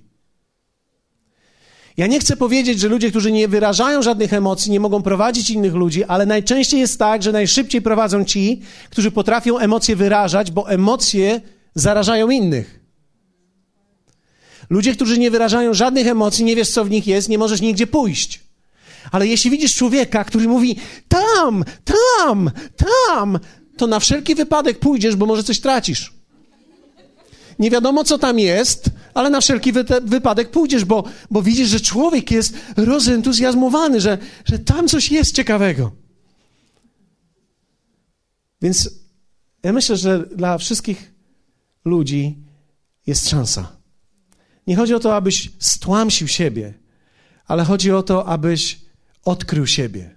[1.96, 5.74] Ja nie chcę powiedzieć, że ludzie, którzy nie wyrażają żadnych emocji, nie mogą prowadzić innych
[5.74, 11.40] ludzi, ale najczęściej jest tak, że najszybciej prowadzą ci, którzy potrafią emocje wyrażać, bo emocje
[11.74, 12.80] zarażają innych.
[14.70, 17.86] Ludzie, którzy nie wyrażają żadnych emocji, nie wiesz, co w nich jest, nie możesz nigdzie
[17.86, 18.47] pójść.
[19.12, 20.76] Ale jeśli widzisz człowieka, który mówi
[21.08, 23.38] tam, tam, tam,
[23.76, 26.12] to na wszelki wypadek pójdziesz, bo może coś tracisz.
[27.58, 31.80] Nie wiadomo, co tam jest, ale na wszelki wy wypadek pójdziesz, bo, bo widzisz, że
[31.80, 35.92] człowiek jest rozentuzjazmowany, że, że tam coś jest ciekawego.
[38.62, 38.90] Więc
[39.62, 41.14] ja myślę, że dla wszystkich
[41.84, 42.36] ludzi
[43.06, 43.76] jest szansa.
[44.66, 46.74] Nie chodzi o to, abyś stłamsił siebie,
[47.46, 48.80] ale chodzi o to, abyś
[49.24, 50.10] odkrył siebie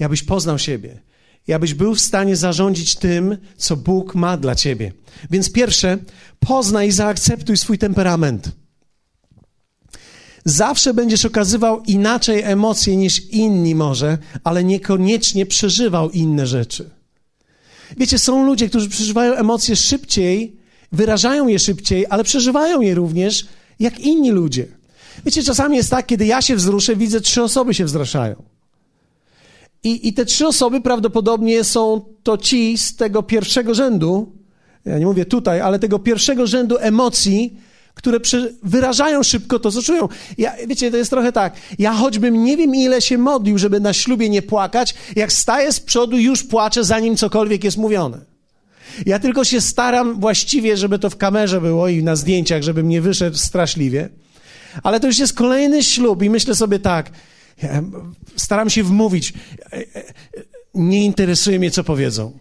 [0.00, 1.00] i abyś poznał siebie
[1.48, 4.92] i abyś był w stanie zarządzić tym, co Bóg ma dla ciebie.
[5.30, 5.98] Więc pierwsze,
[6.38, 8.50] poznaj i zaakceptuj swój temperament.
[10.44, 16.90] Zawsze będziesz okazywał inaczej emocje niż inni może, ale niekoniecznie przeżywał inne rzeczy.
[17.96, 20.56] Wiecie, są ludzie, którzy przeżywają emocje szybciej,
[20.92, 23.48] wyrażają je szybciej, ale przeżywają je również
[23.80, 24.77] jak inni ludzie.
[25.26, 28.42] Wiecie, czasami jest tak, kiedy ja się wzruszę, widzę, trzy osoby się wzruszają.
[29.84, 34.32] I, I te trzy osoby prawdopodobnie są to ci z tego pierwszego rzędu,
[34.84, 37.56] ja nie mówię tutaj, ale tego pierwszego rzędu emocji,
[37.94, 38.18] które
[38.62, 40.08] wyrażają szybko to, co czują.
[40.38, 41.56] Ja, wiecie, to jest trochę tak.
[41.78, 45.80] Ja choćbym nie wiem, ile się modlił, żeby na ślubie nie płakać, jak staję z
[45.80, 48.18] przodu, już płaczę, zanim cokolwiek jest mówione.
[49.06, 53.00] Ja tylko się staram właściwie, żeby to w kamerze było i na zdjęciach, żebym nie
[53.00, 54.08] wyszedł straszliwie.
[54.82, 57.10] Ale to już jest kolejny ślub i myślę sobie tak,
[58.36, 59.32] staram się wmówić,
[59.72, 59.84] e, e,
[60.74, 62.38] nie interesuje mnie, co powiedzą.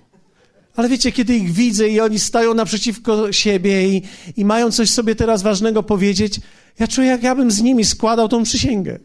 [0.76, 4.02] Ale wiecie, kiedy ich widzę i oni stają naprzeciwko siebie i,
[4.38, 6.40] i mają coś sobie teraz ważnego powiedzieć,
[6.80, 9.00] ja czuję, jak ja bym z nimi składał tą przysięgę.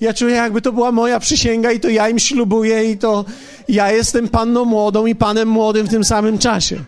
[0.00, 3.24] Ja czuję, jakby to była moja przysięga i to ja im ślubuję i to
[3.68, 6.84] ja jestem panną młodą i panem młodym w tym samym czasie.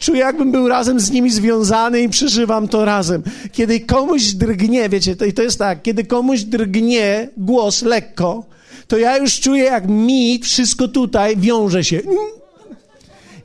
[0.00, 3.22] Czuję, jakbym był razem z nimi związany i przeżywam to razem.
[3.52, 8.44] Kiedy komuś drgnie, wiecie, to, to jest tak, kiedy komuś drgnie głos lekko,
[8.88, 12.00] to ja już czuję, jak mi wszystko tutaj wiąże się.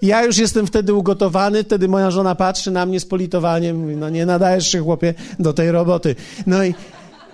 [0.01, 4.09] Ja już jestem wtedy ugotowany, wtedy moja żona patrzy na mnie z politowaniem, mówi, no
[4.09, 6.15] nie nadajesz się, chłopie, do tej roboty.
[6.47, 6.73] No i,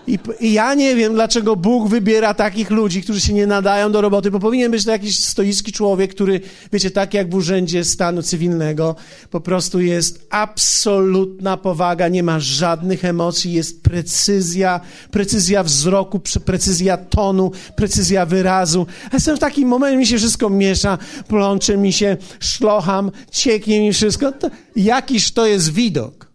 [0.07, 4.01] i, I, ja nie wiem, dlaczego Bóg wybiera takich ludzi, którzy się nie nadają do
[4.01, 6.41] roboty, bo powinien być to jakiś stoicki człowiek, który,
[6.73, 8.95] wiecie, tak jak w urzędzie stanu cywilnego,
[9.29, 17.51] po prostu jest absolutna powaga, nie ma żadnych emocji, jest precyzja, precyzja wzroku, precyzja tonu,
[17.75, 18.87] precyzja wyrazu.
[19.11, 23.93] A jestem w takim momencie, mi się wszystko miesza, plącze mi się, szlocham, cieknie mi
[23.93, 24.31] wszystko.
[24.31, 26.31] To, jakiż to jest widok.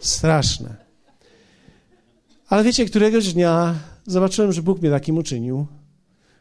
[0.00, 0.81] Straszne.
[2.52, 3.74] Ale wiecie, któregoś dnia
[4.06, 5.66] zobaczyłem, że Bóg mnie takim uczynił.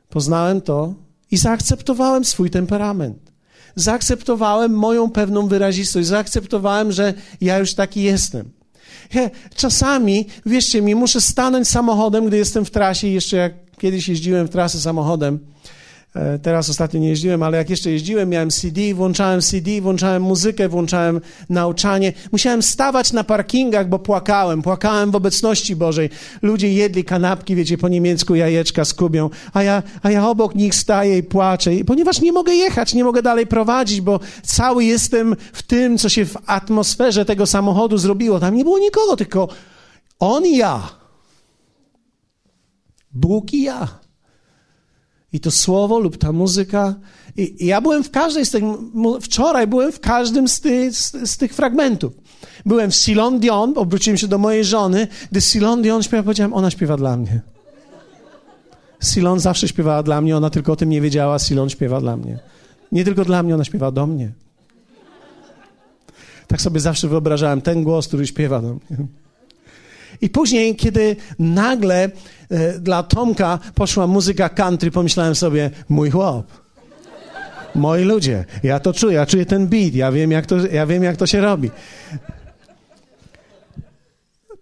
[0.09, 0.93] Poznałem to
[1.31, 3.31] i zaakceptowałem swój temperament.
[3.75, 6.07] Zaakceptowałem moją pewną wyrazistość.
[6.07, 8.51] Zaakceptowałem, że ja już taki jestem.
[9.55, 13.07] Czasami, wierzcie mi, muszę stanąć samochodem, gdy jestem w trasie.
[13.07, 15.39] Jeszcze jak kiedyś jeździłem w trasę samochodem,
[16.41, 21.21] teraz ostatnio nie jeździłem, ale jak jeszcze jeździłem, miałem CD, włączałem CD, włączałem muzykę, włączałem
[21.49, 22.13] nauczanie.
[22.31, 24.61] Musiałem stawać na parkingach, bo płakałem.
[24.61, 26.09] Płakałem w obecności Bożej.
[26.41, 30.75] Ludzie jedli kanapki, wiecie, po niemiecku jajeczka z kubią, a ja, a ja obok nich
[30.75, 31.71] staję i płaczę.
[31.87, 36.25] Ponieważ nie mogę jechać, nie mogę dalej prowadzić, bo cały jestem w tym, co się
[36.25, 38.39] w atmosferze tego samochodu zrobiło.
[38.39, 39.47] Tam nie było nikogo, tylko
[40.19, 40.89] on i ja.
[43.11, 44.00] Bóg i ja.
[45.33, 46.95] I to słowo lub ta muzyka.
[47.37, 48.63] I, i ja byłem w każdej z tych,
[49.21, 52.13] wczoraj byłem w każdym z, ty, z, z tych fragmentów.
[52.65, 56.71] Byłem w Silon Dion, obróciłem się do mojej żony, gdy Silon Dion śpiewa, powiedziałem, ona
[56.71, 57.41] śpiewa dla mnie.
[59.03, 62.39] Silon zawsze śpiewała dla mnie, ona tylko o tym nie wiedziała, Silon śpiewa dla mnie.
[62.91, 64.31] Nie tylko dla mnie, ona śpiewa do mnie.
[66.47, 69.07] Tak sobie zawsze wyobrażałem ten głos, który śpiewa do mnie.
[70.21, 72.09] I później, kiedy nagle
[72.49, 76.61] e, dla Tomka poszła muzyka country, pomyślałem sobie, mój chłop.
[77.75, 81.03] Moi ludzie, ja to czuję, ja czuję ten beat, ja wiem, jak to, ja wiem,
[81.03, 81.69] jak to się robi.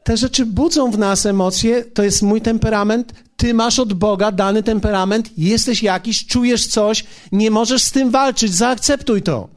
[0.03, 4.63] Te rzeczy budzą w nas emocje, to jest mój temperament, ty masz od Boga dany
[4.63, 9.49] temperament, jesteś jakiś, czujesz coś, nie możesz z tym walczyć, zaakceptuj to.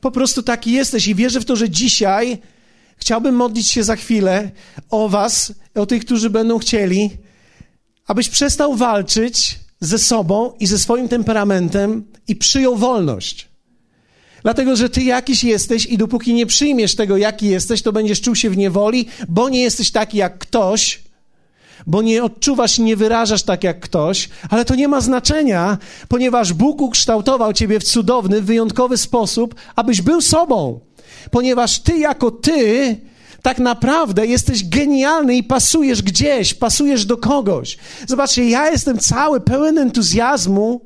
[0.00, 2.38] Po prostu taki jesteś i wierzę w to, że dzisiaj
[3.00, 4.50] chciałbym modlić się za chwilę
[4.90, 7.10] o Was, o tych, którzy będą chcieli,
[8.06, 13.48] abyś przestał walczyć ze sobą i ze swoim temperamentem i przyjął wolność.
[14.42, 18.34] Dlatego, że ty jakiś jesteś i dopóki nie przyjmiesz tego, jaki jesteś, to będziesz czuł
[18.34, 21.02] się w niewoli, bo nie jesteś taki jak ktoś,
[21.86, 25.78] bo nie odczuwasz nie wyrażasz tak jak ktoś, ale to nie ma znaczenia,
[26.08, 30.80] ponieważ Bóg ukształtował ciebie w cudowny, wyjątkowy sposób, abyś był sobą.
[31.30, 32.96] Ponieważ ty jako ty
[33.42, 37.78] tak naprawdę jesteś genialny i pasujesz gdzieś, pasujesz do kogoś.
[38.08, 40.80] Zobaczcie, ja jestem cały pełen entuzjazmu.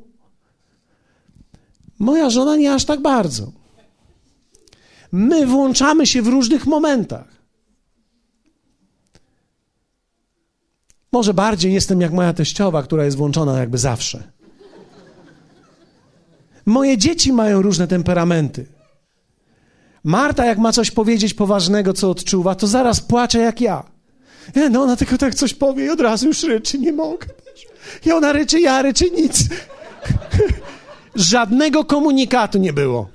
[1.99, 3.51] Moja żona nie aż tak bardzo.
[5.11, 7.35] My włączamy się w różnych momentach.
[11.11, 14.23] Może bardziej jestem jak moja teściowa, która jest włączona jakby zawsze.
[16.65, 18.74] Moje dzieci mają różne temperamenty.
[20.05, 23.83] Marta, jak ma coś powiedzieć poważnego, co odczuwa, to zaraz płacze jak ja.
[24.55, 27.27] Nie, no ona tylko tak coś powie i od razu już ryczy, nie mogę.
[28.05, 29.43] I ona ryczy, ja ryczy, nic.
[31.15, 33.09] Żadnego komunikatu nie było.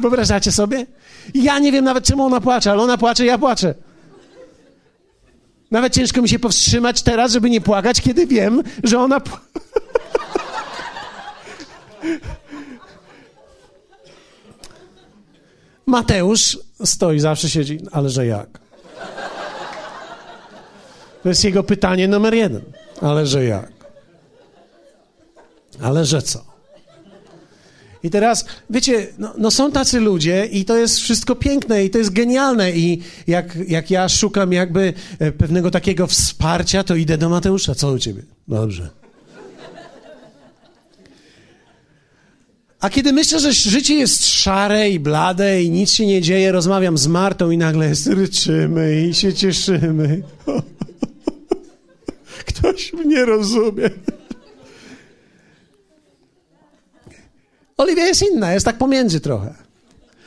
[0.00, 0.86] Wyobrażacie sobie?
[1.34, 3.74] Ja nie wiem nawet, czemu ona płacze, ale ona płacze, ja płaczę.
[5.70, 9.20] Nawet ciężko mi się powstrzymać teraz, żeby nie płakać, kiedy wiem, że ona.
[15.94, 18.58] Mateusz stoi, zawsze siedzi, ale że jak?
[21.22, 22.62] To jest jego pytanie numer jeden.
[23.00, 23.72] Ale że jak?
[25.82, 26.44] Ale że co?
[28.02, 31.98] I teraz, wiecie, no, no, są tacy ludzie i to jest wszystko piękne i to
[31.98, 37.28] jest genialne i jak, jak ja szukam jakby e, pewnego takiego wsparcia, to idę do
[37.28, 37.74] Mateusza.
[37.74, 38.22] Co u ciebie?
[38.48, 39.03] Dobrze.
[42.84, 46.98] A kiedy myślę, że życie jest szare i blade i nic się nie dzieje, rozmawiam
[46.98, 50.22] z Martą i nagle ryczymy i się cieszymy.
[52.48, 53.90] Ktoś mnie rozumie.
[57.76, 59.54] Oliwia jest inna, jest tak pomiędzy trochę.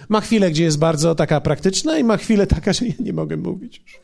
[0.09, 3.37] Ma chwilę, gdzie jest bardzo taka praktyczna i ma chwilę taka, że ja nie mogę
[3.37, 3.99] mówić już.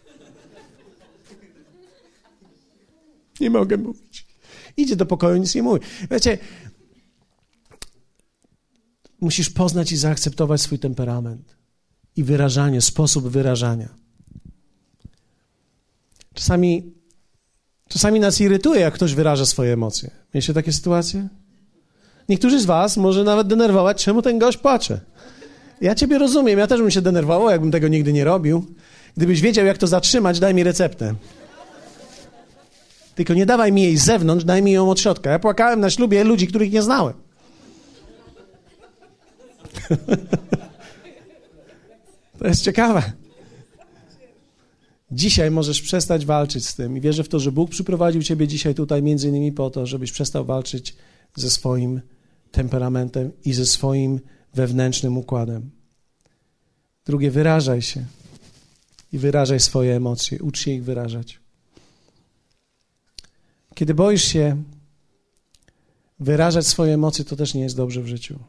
[3.40, 4.26] Nie mogę mówić.
[4.78, 5.80] Idzie do pokoju, nic nie mówi.
[6.12, 6.38] Wiecie,
[9.24, 11.56] musisz poznać i zaakceptować swój temperament
[12.16, 13.90] i wyrażanie, sposób wyrażania.
[16.34, 16.94] Czasami,
[17.88, 20.12] czasami nas irytuje, jak ktoś wyraża swoje emocje.
[20.34, 21.28] Mieliście takie sytuacje?
[22.30, 25.02] Niektórzy z was może nawet denerwować, czemu ten gość płacze.
[25.82, 28.66] Ja ciebie rozumiem, ja też bym się denerwował, jakbym tego nigdy nie robił.
[29.18, 31.16] Gdybyś wiedział, jak to zatrzymać, daj mi receptę.
[33.16, 35.30] Tylko nie dawaj mi jej z zewnątrz, daj mi ją od środka.
[35.30, 37.23] Ja płakałem na ślubie ludzi, których nie znałem.
[42.40, 43.12] to jest ciekawe.
[45.12, 48.76] Dzisiaj możesz przestać walczyć z tym i wierzę w to, że Bóg przyprowadził ciebie dzisiaj
[48.76, 50.96] tutaj między innymi po to, żebyś przestał walczyć
[51.36, 52.02] ze swoim
[52.52, 54.20] temperamentem i ze swoim
[54.54, 55.72] wewnętrznym układem.
[57.06, 58.06] Drugie, wyrażaj się
[59.14, 61.40] i wyrażaj swoje emocje, ucz się ich wyrażać.
[63.76, 64.64] Kiedy boisz się
[66.20, 68.40] wyrażać swoje emocje, to też nie jest dobrze w życiu.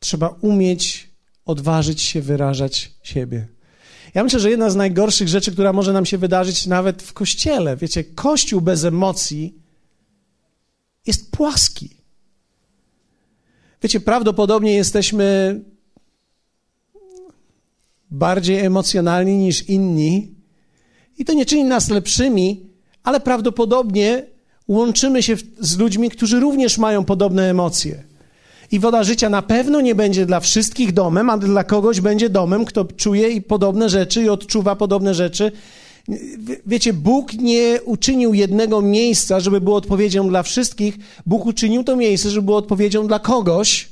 [0.00, 1.10] Trzeba umieć
[1.44, 3.48] odważyć się wyrażać siebie.
[4.14, 7.76] Ja myślę, że jedna z najgorszych rzeczy, która może nam się wydarzyć nawet w kościele,
[7.76, 9.54] wiecie, kościół bez emocji
[11.06, 11.96] jest płaski.
[13.82, 15.60] Wiecie, prawdopodobnie jesteśmy
[18.10, 20.34] bardziej emocjonalni niż inni,
[21.18, 22.66] i to nie czyni nas lepszymi,
[23.02, 24.26] ale prawdopodobnie
[24.68, 28.09] łączymy się z ludźmi, którzy również mają podobne emocje.
[28.72, 32.64] I woda życia na pewno nie będzie dla wszystkich domem, a dla kogoś będzie domem,
[32.64, 35.52] kto czuje i podobne rzeczy i odczuwa podobne rzeczy.
[36.66, 40.98] Wiecie, Bóg nie uczynił jednego miejsca, żeby było odpowiedzią dla wszystkich.
[41.26, 43.88] Bóg uczynił to miejsce, żeby było odpowiedzią dla kogoś,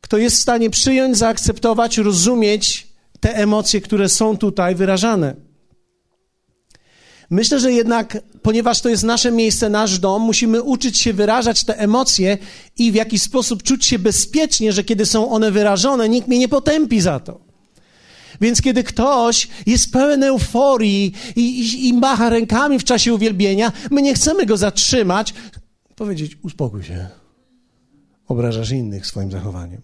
[0.00, 2.88] kto jest w stanie przyjąć, zaakceptować, rozumieć
[3.20, 5.47] te emocje, które są tutaj wyrażane.
[7.30, 11.78] Myślę, że jednak, ponieważ to jest nasze miejsce, nasz dom, musimy uczyć się wyrażać te
[11.78, 12.38] emocje
[12.78, 16.48] i w jakiś sposób czuć się bezpiecznie, że kiedy są one wyrażone, nikt mnie nie
[16.48, 17.40] potępi za to.
[18.40, 24.02] Więc kiedy ktoś jest pełen euforii i, i, i macha rękami w czasie uwielbienia, my
[24.02, 25.34] nie chcemy go zatrzymać,
[25.96, 27.06] powiedzieć: uspokój się.
[28.28, 29.80] Obrażasz innych swoim zachowaniem.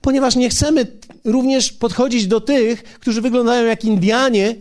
[0.00, 0.86] Ponieważ nie chcemy
[1.24, 4.54] również podchodzić do tych, którzy wyglądają jak Indianie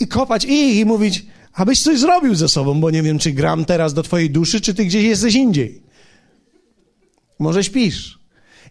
[0.00, 3.64] i kopać ich i mówić, abyś coś zrobił ze sobą, bo nie wiem, czy gram
[3.64, 5.82] teraz do twojej duszy, czy ty gdzieś jesteś indziej.
[7.38, 8.18] Może śpisz.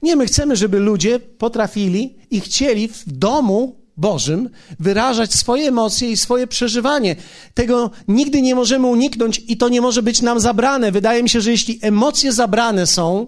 [0.02, 4.50] Nie, my chcemy, żeby ludzie potrafili i chcieli w domu Bożym
[4.80, 7.16] wyrażać swoje emocje i swoje przeżywanie.
[7.54, 10.92] Tego nigdy nie możemy uniknąć i to nie może być nam zabrane.
[10.92, 13.28] Wydaje mi się, że jeśli emocje zabrane są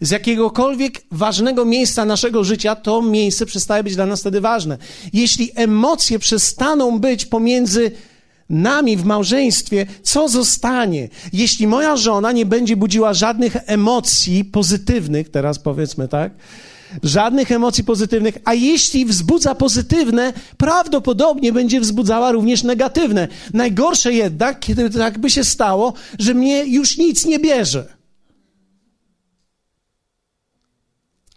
[0.00, 4.78] z jakiegokolwiek ważnego miejsca naszego życia, to miejsce przestaje być dla nas wtedy ważne.
[5.12, 7.92] Jeśli emocje przestaną być pomiędzy
[8.50, 15.58] nami w małżeństwie, co zostanie, jeśli moja żona nie będzie budziła żadnych emocji pozytywnych, teraz
[15.58, 16.32] powiedzmy tak,
[17.02, 23.28] żadnych emocji pozytywnych, a jeśli wzbudza pozytywne, prawdopodobnie będzie wzbudzała również negatywne.
[23.54, 27.99] Najgorsze jednak, kiedy tak by się stało, że mnie już nic nie bierze.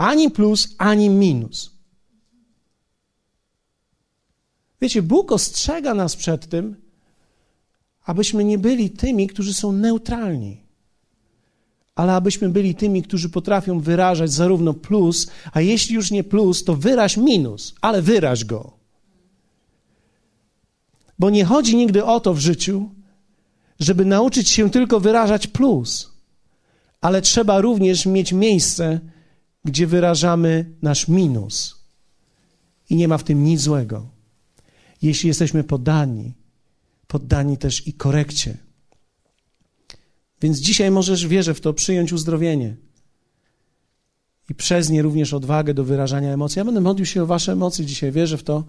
[0.04, 1.72] Ani plus, ani minus.
[4.82, 6.76] Wiecie, Bóg ostrzega nas przed tym,
[8.06, 10.62] abyśmy nie byli tymi, którzy są neutralni,
[11.96, 16.76] ale abyśmy byli tymi, którzy potrafią wyrażać zarówno plus, a jeśli już nie plus, to
[16.76, 18.72] wyraź minus, ale wyraź go.
[21.20, 22.90] Bo nie chodzi nigdy o to w życiu,
[23.80, 26.12] żeby nauczyć się tylko wyrażać plus,
[27.02, 29.00] ale trzeba również mieć miejsce,
[29.66, 31.84] gdzie wyrażamy nasz minus.
[32.90, 34.10] I nie ma w tym nic złego.
[35.02, 36.34] Jeśli jesteśmy poddani,
[37.08, 38.58] poddani też i korekcie.
[40.42, 42.76] Więc dzisiaj możesz, wierzę w to, przyjąć uzdrowienie.
[44.50, 46.60] I przez nie również odwagę do wyrażania emocji.
[46.60, 48.12] Ja będę modlił się o Wasze emocje dzisiaj.
[48.12, 48.64] Wierzę w to,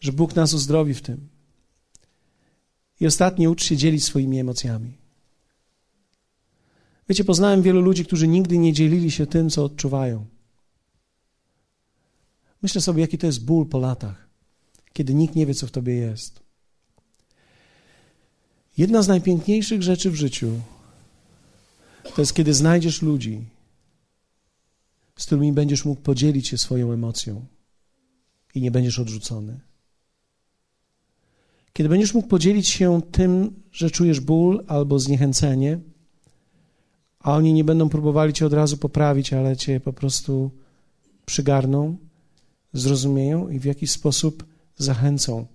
[0.00, 1.28] że Bóg nas uzdrowi w tym.
[3.00, 5.01] I ostatnie, ucz się dzielić swoimi emocjami.
[7.08, 10.26] Wiecie, poznałem wielu ludzi, którzy nigdy nie dzielili się tym, co odczuwają.
[12.62, 14.28] Myślę sobie, jaki to jest ból po latach,
[14.92, 16.40] kiedy nikt nie wie, co w tobie jest.
[18.78, 20.60] Jedna z najpiękniejszych rzeczy w życiu
[22.14, 23.44] to jest, kiedy znajdziesz ludzi,
[25.16, 27.46] z którymi będziesz mógł podzielić się swoją emocją
[28.54, 29.60] i nie będziesz odrzucony.
[31.72, 35.80] Kiedy będziesz mógł podzielić się tym, że czujesz ból albo zniechęcenie,
[37.22, 40.50] a oni nie będą próbowali cię od razu poprawić, ale cię po prostu
[41.26, 41.96] przygarną,
[42.72, 44.44] zrozumieją i w jakiś sposób
[44.76, 45.46] zachęcą.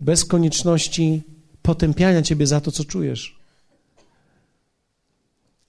[0.00, 1.22] Bez konieczności
[1.62, 3.36] potępiania ciebie za to, co czujesz.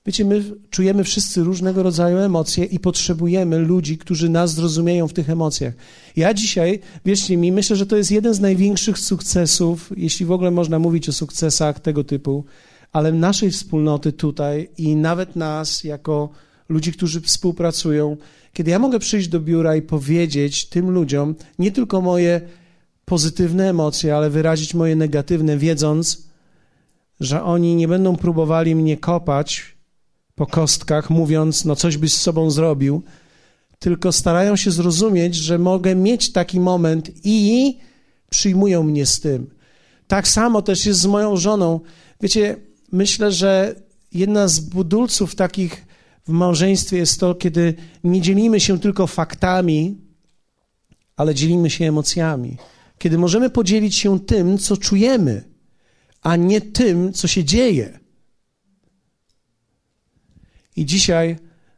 [0.05, 5.29] Wiecie, my czujemy wszyscy różnego rodzaju emocje i potrzebujemy ludzi, którzy nas zrozumieją w tych
[5.29, 5.73] emocjach.
[6.15, 10.51] Ja dzisiaj, wierzcie mi, myślę, że to jest jeden z największych sukcesów, jeśli w ogóle
[10.51, 12.45] można mówić o sukcesach tego typu,
[12.97, 16.29] ale naszej wspólnoty tutaj i nawet nas, jako
[16.69, 18.17] ludzi, którzy współpracują,
[18.53, 22.41] kiedy ja mogę przyjść do biura i powiedzieć tym ludziom nie tylko moje
[23.05, 26.27] pozytywne emocje, ale wyrazić moje negatywne, wiedząc,
[27.19, 29.77] że oni nie będą próbowali mnie kopać
[30.35, 33.03] po kostkach, mówiąc, no coś byś z sobą zrobił,
[33.79, 37.77] tylko starają się zrozumieć, że mogę mieć taki moment i
[38.29, 39.49] przyjmują mnie z tym.
[40.07, 41.79] Tak samo też jest z moją żoną.
[42.21, 43.75] Wiecie, myślę, że
[44.13, 45.85] jedna z budulców takich
[46.27, 47.73] w małżeństwie jest to, kiedy
[48.03, 49.97] nie dzielimy się tylko faktami,
[51.15, 52.57] ale dzielimy się emocjami.
[52.97, 55.43] Kiedy możemy podzielić się tym, co czujemy,
[56.21, 57.99] a nie tym, co się dzieje.
[60.75, 61.37] I dzisiaj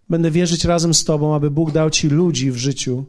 [0.10, 3.05] będę wierzyć razem z Tobą, aby Bóg dał Ci ludzi w życiu,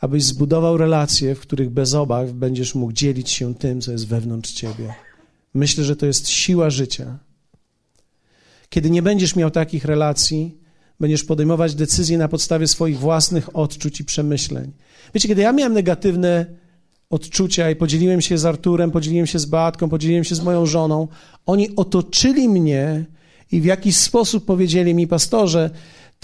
[0.00, 4.52] abyś zbudował relacje, w których bez obaw będziesz mógł dzielić się tym, co jest wewnątrz
[4.52, 4.94] Ciebie.
[5.54, 7.18] Myślę, że to jest siła życia.
[8.74, 10.58] Kiedy nie będziesz miał takich relacji,
[11.00, 14.72] będziesz podejmować decyzje na podstawie swoich własnych odczuć i przemyśleń.
[15.14, 16.46] Wiecie, kiedy ja miałem negatywne
[17.10, 21.08] odczucia i podzieliłem się z Arturem, podzieliłem się z Beatką, podzieliłem się z moją żoną,
[21.46, 23.04] oni otoczyli mnie
[23.52, 25.70] i w jakiś sposób powiedzieli mi, pastorze,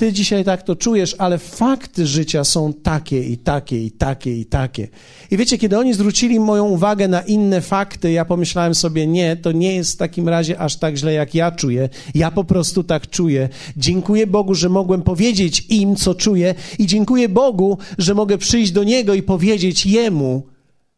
[0.00, 4.44] ty dzisiaj tak to czujesz, ale fakty życia są takie i takie i takie i
[4.44, 4.88] takie.
[5.30, 9.52] I wiecie, kiedy oni zwrócili moją uwagę na inne fakty, ja pomyślałem sobie, nie, to
[9.52, 11.88] nie jest w takim razie aż tak źle, jak ja czuję.
[12.14, 13.48] Ja po prostu tak czuję.
[13.76, 18.84] Dziękuję Bogu, że mogłem powiedzieć im, co czuję i dziękuję Bogu, że mogę przyjść do
[18.84, 20.46] Niego i powiedzieć Jemu,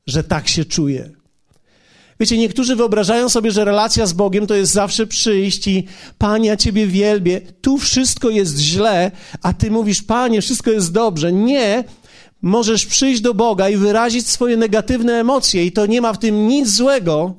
[0.07, 1.22] że tak się czuję.
[2.21, 5.87] Wiecie, niektórzy wyobrażają sobie, że relacja z Bogiem to jest zawsze przyjść i
[6.19, 9.11] Panie, ja Ciebie wielbię, tu wszystko jest źle,
[9.43, 11.33] a Ty mówisz, Panie, wszystko jest dobrze.
[11.33, 11.85] Nie,
[12.43, 16.49] możesz przyjść do Boga i wyrazić swoje negatywne emocje i to nie ma w tym
[16.49, 17.35] nic złego,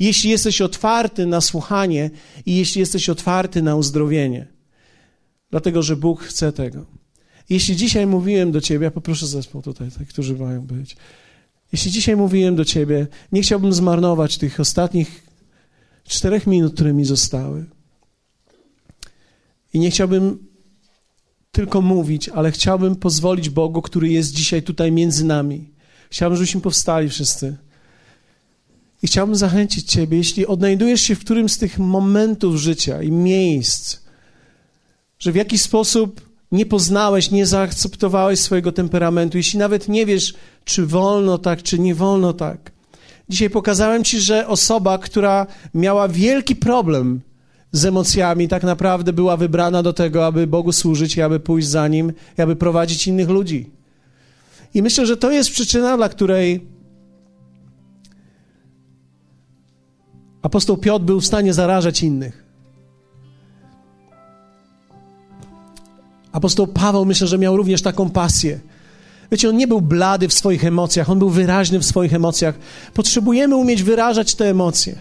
[0.00, 2.10] jeśli jesteś otwarty na słuchanie
[2.46, 4.46] i jeśli jesteś otwarty na uzdrowienie.
[5.50, 6.86] Dlatego, że Bóg chce tego.
[7.48, 10.96] Jeśli dzisiaj mówiłem do Ciebie, ja poproszę zespół tutaj, tak, którzy mają być.
[11.72, 15.22] Jeśli dzisiaj mówiłem do Ciebie, nie chciałbym zmarnować tych ostatnich
[16.04, 17.66] czterech minut, które mi zostały.
[19.74, 20.46] I nie chciałbym
[21.52, 25.70] tylko mówić, ale chciałbym pozwolić Bogu, który jest dzisiaj tutaj między nami.
[26.10, 27.56] Chciałbym, żebyśmy powstali wszyscy.
[29.02, 33.98] I chciałbym zachęcić Ciebie, jeśli odnajdujesz się w którymś z tych momentów życia i miejsc,
[35.18, 40.34] że w jakiś sposób nie poznałeś, nie zaakceptowałeś swojego temperamentu, jeśli nawet nie wiesz,
[40.64, 42.72] czy wolno tak, czy nie wolno tak.
[43.28, 47.20] Dzisiaj pokazałem Ci, że osoba, która miała wielki problem
[47.72, 51.88] z emocjami, tak naprawdę była wybrana do tego, aby Bogu służyć i aby pójść za
[51.88, 53.70] Nim, i aby prowadzić innych ludzi.
[54.74, 56.66] I myślę, że to jest przyczyna, dla której
[60.42, 62.47] apostoł Piotr był w stanie zarażać innych.
[66.38, 68.60] Apostoł Paweł myślę, że miał również taką pasję.
[69.30, 72.58] Wiecie, on nie był blady w swoich emocjach, on był wyraźny w swoich emocjach.
[72.94, 74.98] Potrzebujemy umieć wyrażać te emocje.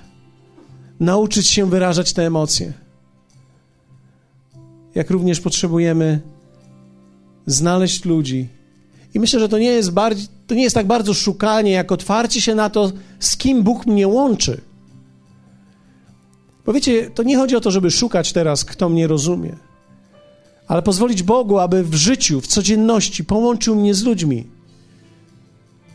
[1.00, 2.74] Nauczyć się wyrażać te emocje.
[4.96, 6.22] Jak również potrzebujemy
[7.46, 8.48] znaleźć ludzi.
[9.14, 12.42] I myślę, że to nie jest, bardziej, to nie jest tak bardzo szukanie, jak otwarcie
[12.42, 14.62] się na to, z kim Bóg mnie łączy.
[16.66, 19.67] Bo wiecie, to nie chodzi o to, żeby szukać teraz, kto mnie rozumie
[20.68, 24.48] ale pozwolić Bogu, aby w życiu, w codzienności połączył mnie z ludźmi,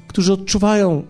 [0.09, 1.03] którzy odczuwają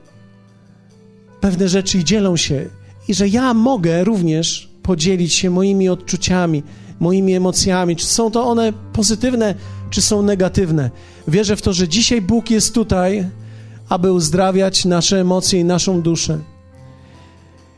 [1.41, 2.69] pewne rzeczy i dzielą się,
[3.09, 6.63] i że ja mogę również podzielić się moimi odczuciami,
[7.01, 9.55] moimi emocjami, czy są to one pozytywne,
[9.91, 10.91] czy są negatywne.
[11.29, 13.27] Wierzę w to, że dzisiaj Bóg jest tutaj,
[13.89, 16.39] aby uzdrawiać nasze emocje i naszą duszę.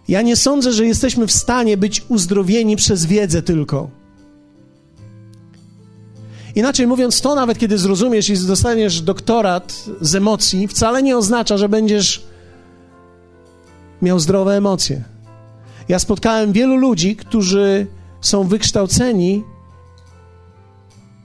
[0.09, 4.04] Ja nie sądzę, że jesteśmy w stanie być uzdrowieni przez wiedzę tylko.
[6.55, 11.69] Inaczej mówiąc, to nawet kiedy zrozumiesz i dostaniesz doktorat z emocji, wcale nie oznacza, że
[11.69, 12.25] będziesz
[14.03, 15.05] miał zdrowe emocje.
[15.89, 17.87] Ja spotkałem wielu ludzi, którzy
[18.21, 19.45] są wykształceni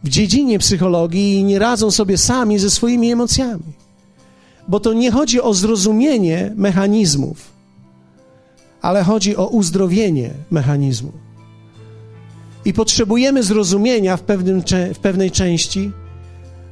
[0.03, 3.73] w dziedzinie psychologii i nie radzą sobie sami ze swoimi emocjami.
[4.67, 7.51] Bo to nie chodzi o zrozumienie mechanizmów,
[8.81, 11.11] ale chodzi o uzdrowienie mechanizmu.
[12.65, 14.61] I potrzebujemy zrozumienia w, pewnym,
[14.93, 15.91] w pewnej części,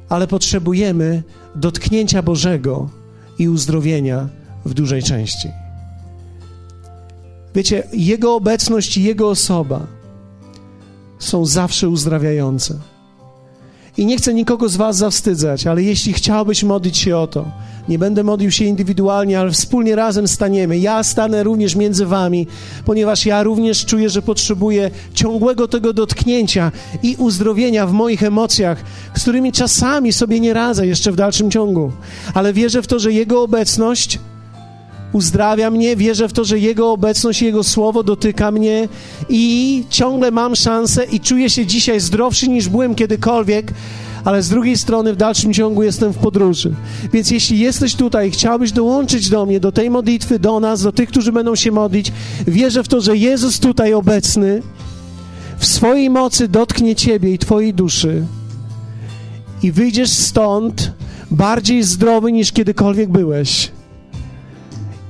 [0.08, 1.22] ale potrzebujemy
[1.54, 2.90] dotknięcia Bożego
[3.38, 4.28] i uzdrowienia
[4.64, 5.48] w dużej części.
[7.54, 9.86] Wiecie, Jego obecność i Jego osoba
[11.18, 12.78] są zawsze uzdrawiające.
[13.98, 17.44] I nie chcę nikogo z Was zawstydzać, ale jeśli chciałbyś modlić się o to,
[17.88, 20.78] nie będę modlił się indywidualnie, ale wspólnie razem staniemy.
[20.78, 22.46] Ja stanę również między Wami,
[22.84, 26.72] ponieważ ja również czuję, że potrzebuję ciągłego tego dotknięcia
[27.02, 28.84] i uzdrowienia w moich emocjach,
[29.16, 31.92] z którymi czasami sobie nie radzę jeszcze w dalszym ciągu.
[32.34, 34.18] Ale wierzę w to, że Jego obecność
[35.12, 38.88] uzdrawia mnie, wierzę w to, że Jego obecność, Jego słowo dotyka mnie
[39.28, 43.72] i ciągle mam szansę i czuję się dzisiaj zdrowszy niż byłem kiedykolwiek,
[44.24, 46.74] ale z drugiej strony w dalszym ciągu jestem w podróży.
[47.12, 50.92] Więc jeśli jesteś tutaj i chciałbyś dołączyć do mnie, do tej modlitwy, do nas, do
[50.92, 52.12] tych, którzy będą się modlić,
[52.46, 54.62] wierzę w to, że Jezus tutaj obecny
[55.58, 58.24] w swojej mocy dotknie Ciebie i Twojej duszy
[59.62, 60.92] i wyjdziesz stąd
[61.30, 63.70] bardziej zdrowy niż kiedykolwiek byłeś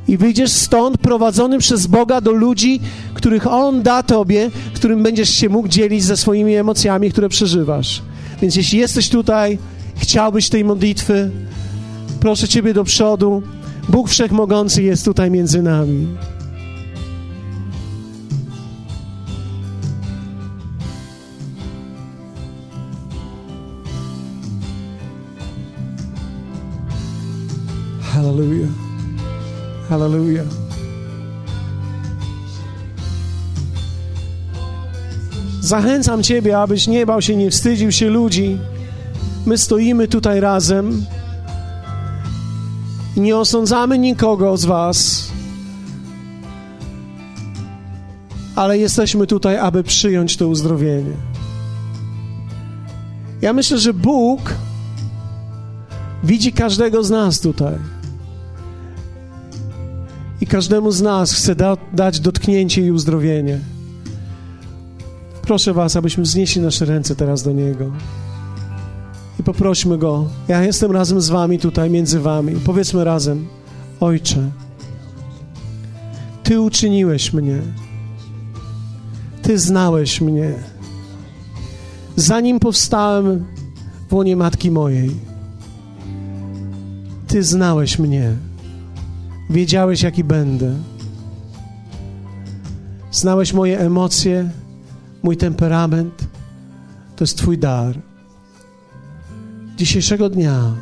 [0.08, 2.80] i wyjdziesz stąd prowadzony przez Boga do ludzi,
[3.14, 8.02] których On da Tobie, którym będziesz się mógł dzielić ze swoimi emocjami, które przeżywasz.
[8.42, 9.58] Więc jeśli jesteś tutaj,
[9.96, 11.30] chciałbyś tej modlitwy,
[12.20, 13.42] proszę Ciebie do przodu.
[13.88, 16.06] Bóg Wszechmogący jest tutaj między nami.
[28.02, 28.87] Hallelujah.
[29.88, 30.46] Hallelujah.
[35.60, 38.58] Zachęcam Ciebie, abyś nie bał się, nie wstydził się ludzi.
[39.46, 41.04] My stoimy tutaj razem
[43.16, 45.28] i nie osądzamy nikogo z Was,
[48.56, 51.14] ale jesteśmy tutaj, aby przyjąć to uzdrowienie.
[53.42, 54.54] Ja myślę, że Bóg
[56.24, 57.97] widzi każdego z nas tutaj.
[60.40, 63.58] I każdemu z nas chce da, dać dotknięcie i uzdrowienie.
[65.42, 67.92] Proszę Was, abyśmy wznieśli nasze ręce teraz do Niego.
[69.40, 70.26] I poprośmy Go.
[70.48, 72.56] Ja jestem razem z Wami tutaj, między Wami.
[72.64, 73.46] Powiedzmy razem:
[74.00, 74.50] Ojcze,
[76.42, 77.58] Ty uczyniłeś mnie.
[79.42, 80.54] Ty znałeś mnie.
[82.16, 83.44] Zanim powstałem
[84.08, 85.10] w łonie matki mojej,
[87.26, 88.47] Ty znałeś mnie.
[89.50, 90.74] Wiedziałeś, jaki będę.
[93.10, 94.50] Znałeś moje emocje,
[95.22, 96.26] mój temperament.
[97.16, 97.98] To jest Twój dar.
[99.76, 100.72] Dzisiejszego dnia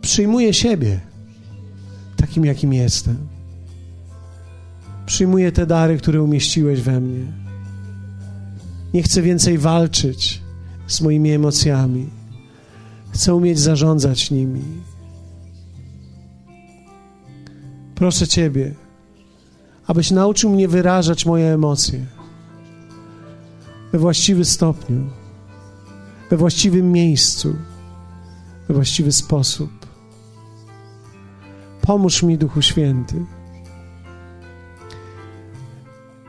[0.00, 1.00] przyjmuję siebie
[2.16, 3.16] takim, jakim jestem.
[5.06, 7.32] Przyjmuję te dary, które umieściłeś we mnie.
[8.94, 10.42] Nie chcę więcej walczyć
[10.86, 12.08] z moimi emocjami.
[13.10, 14.62] Chcę umieć zarządzać nimi.
[17.98, 18.74] Proszę Ciebie,
[19.86, 22.06] abyś nauczył mnie wyrażać moje emocje
[23.92, 25.10] we właściwy stopniu,
[26.30, 27.56] we właściwym miejscu,
[28.68, 29.70] we właściwy sposób.
[31.82, 33.24] Pomóż mi, Duchu Święty,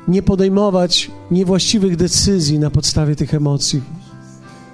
[0.07, 3.83] nie podejmować niewłaściwych decyzji na podstawie tych emocji,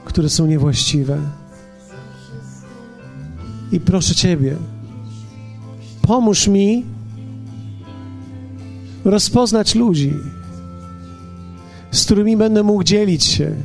[0.06, 1.20] które są niewłaściwe.
[3.72, 4.58] I proszę Ciebie,
[6.06, 6.86] pomóż mi
[9.06, 10.14] rozpoznać ludzi,
[11.92, 13.56] z którymi będę mógł dzielić się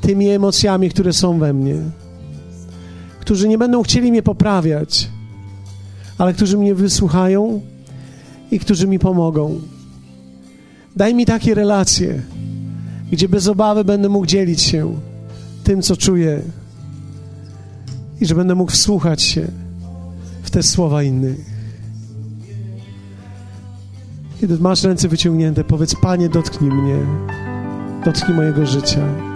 [0.00, 1.76] tymi emocjami, które są we mnie,
[3.20, 5.10] którzy nie będą chcieli mnie poprawiać,
[6.18, 7.60] ale którzy mnie wysłuchają
[8.50, 9.60] i którzy mi pomogą.
[10.96, 12.22] Daj mi takie relacje,
[13.12, 14.94] gdzie bez obawy będę mógł dzielić się
[15.64, 16.42] tym, co czuję
[18.20, 19.69] i że będę mógł wsłuchać się
[20.50, 21.38] te słowa innych.
[24.40, 26.96] Kiedy masz ręce wyciągnięte, powiedz: Panie, dotknij mnie,
[28.04, 29.29] dotknij mojego życia.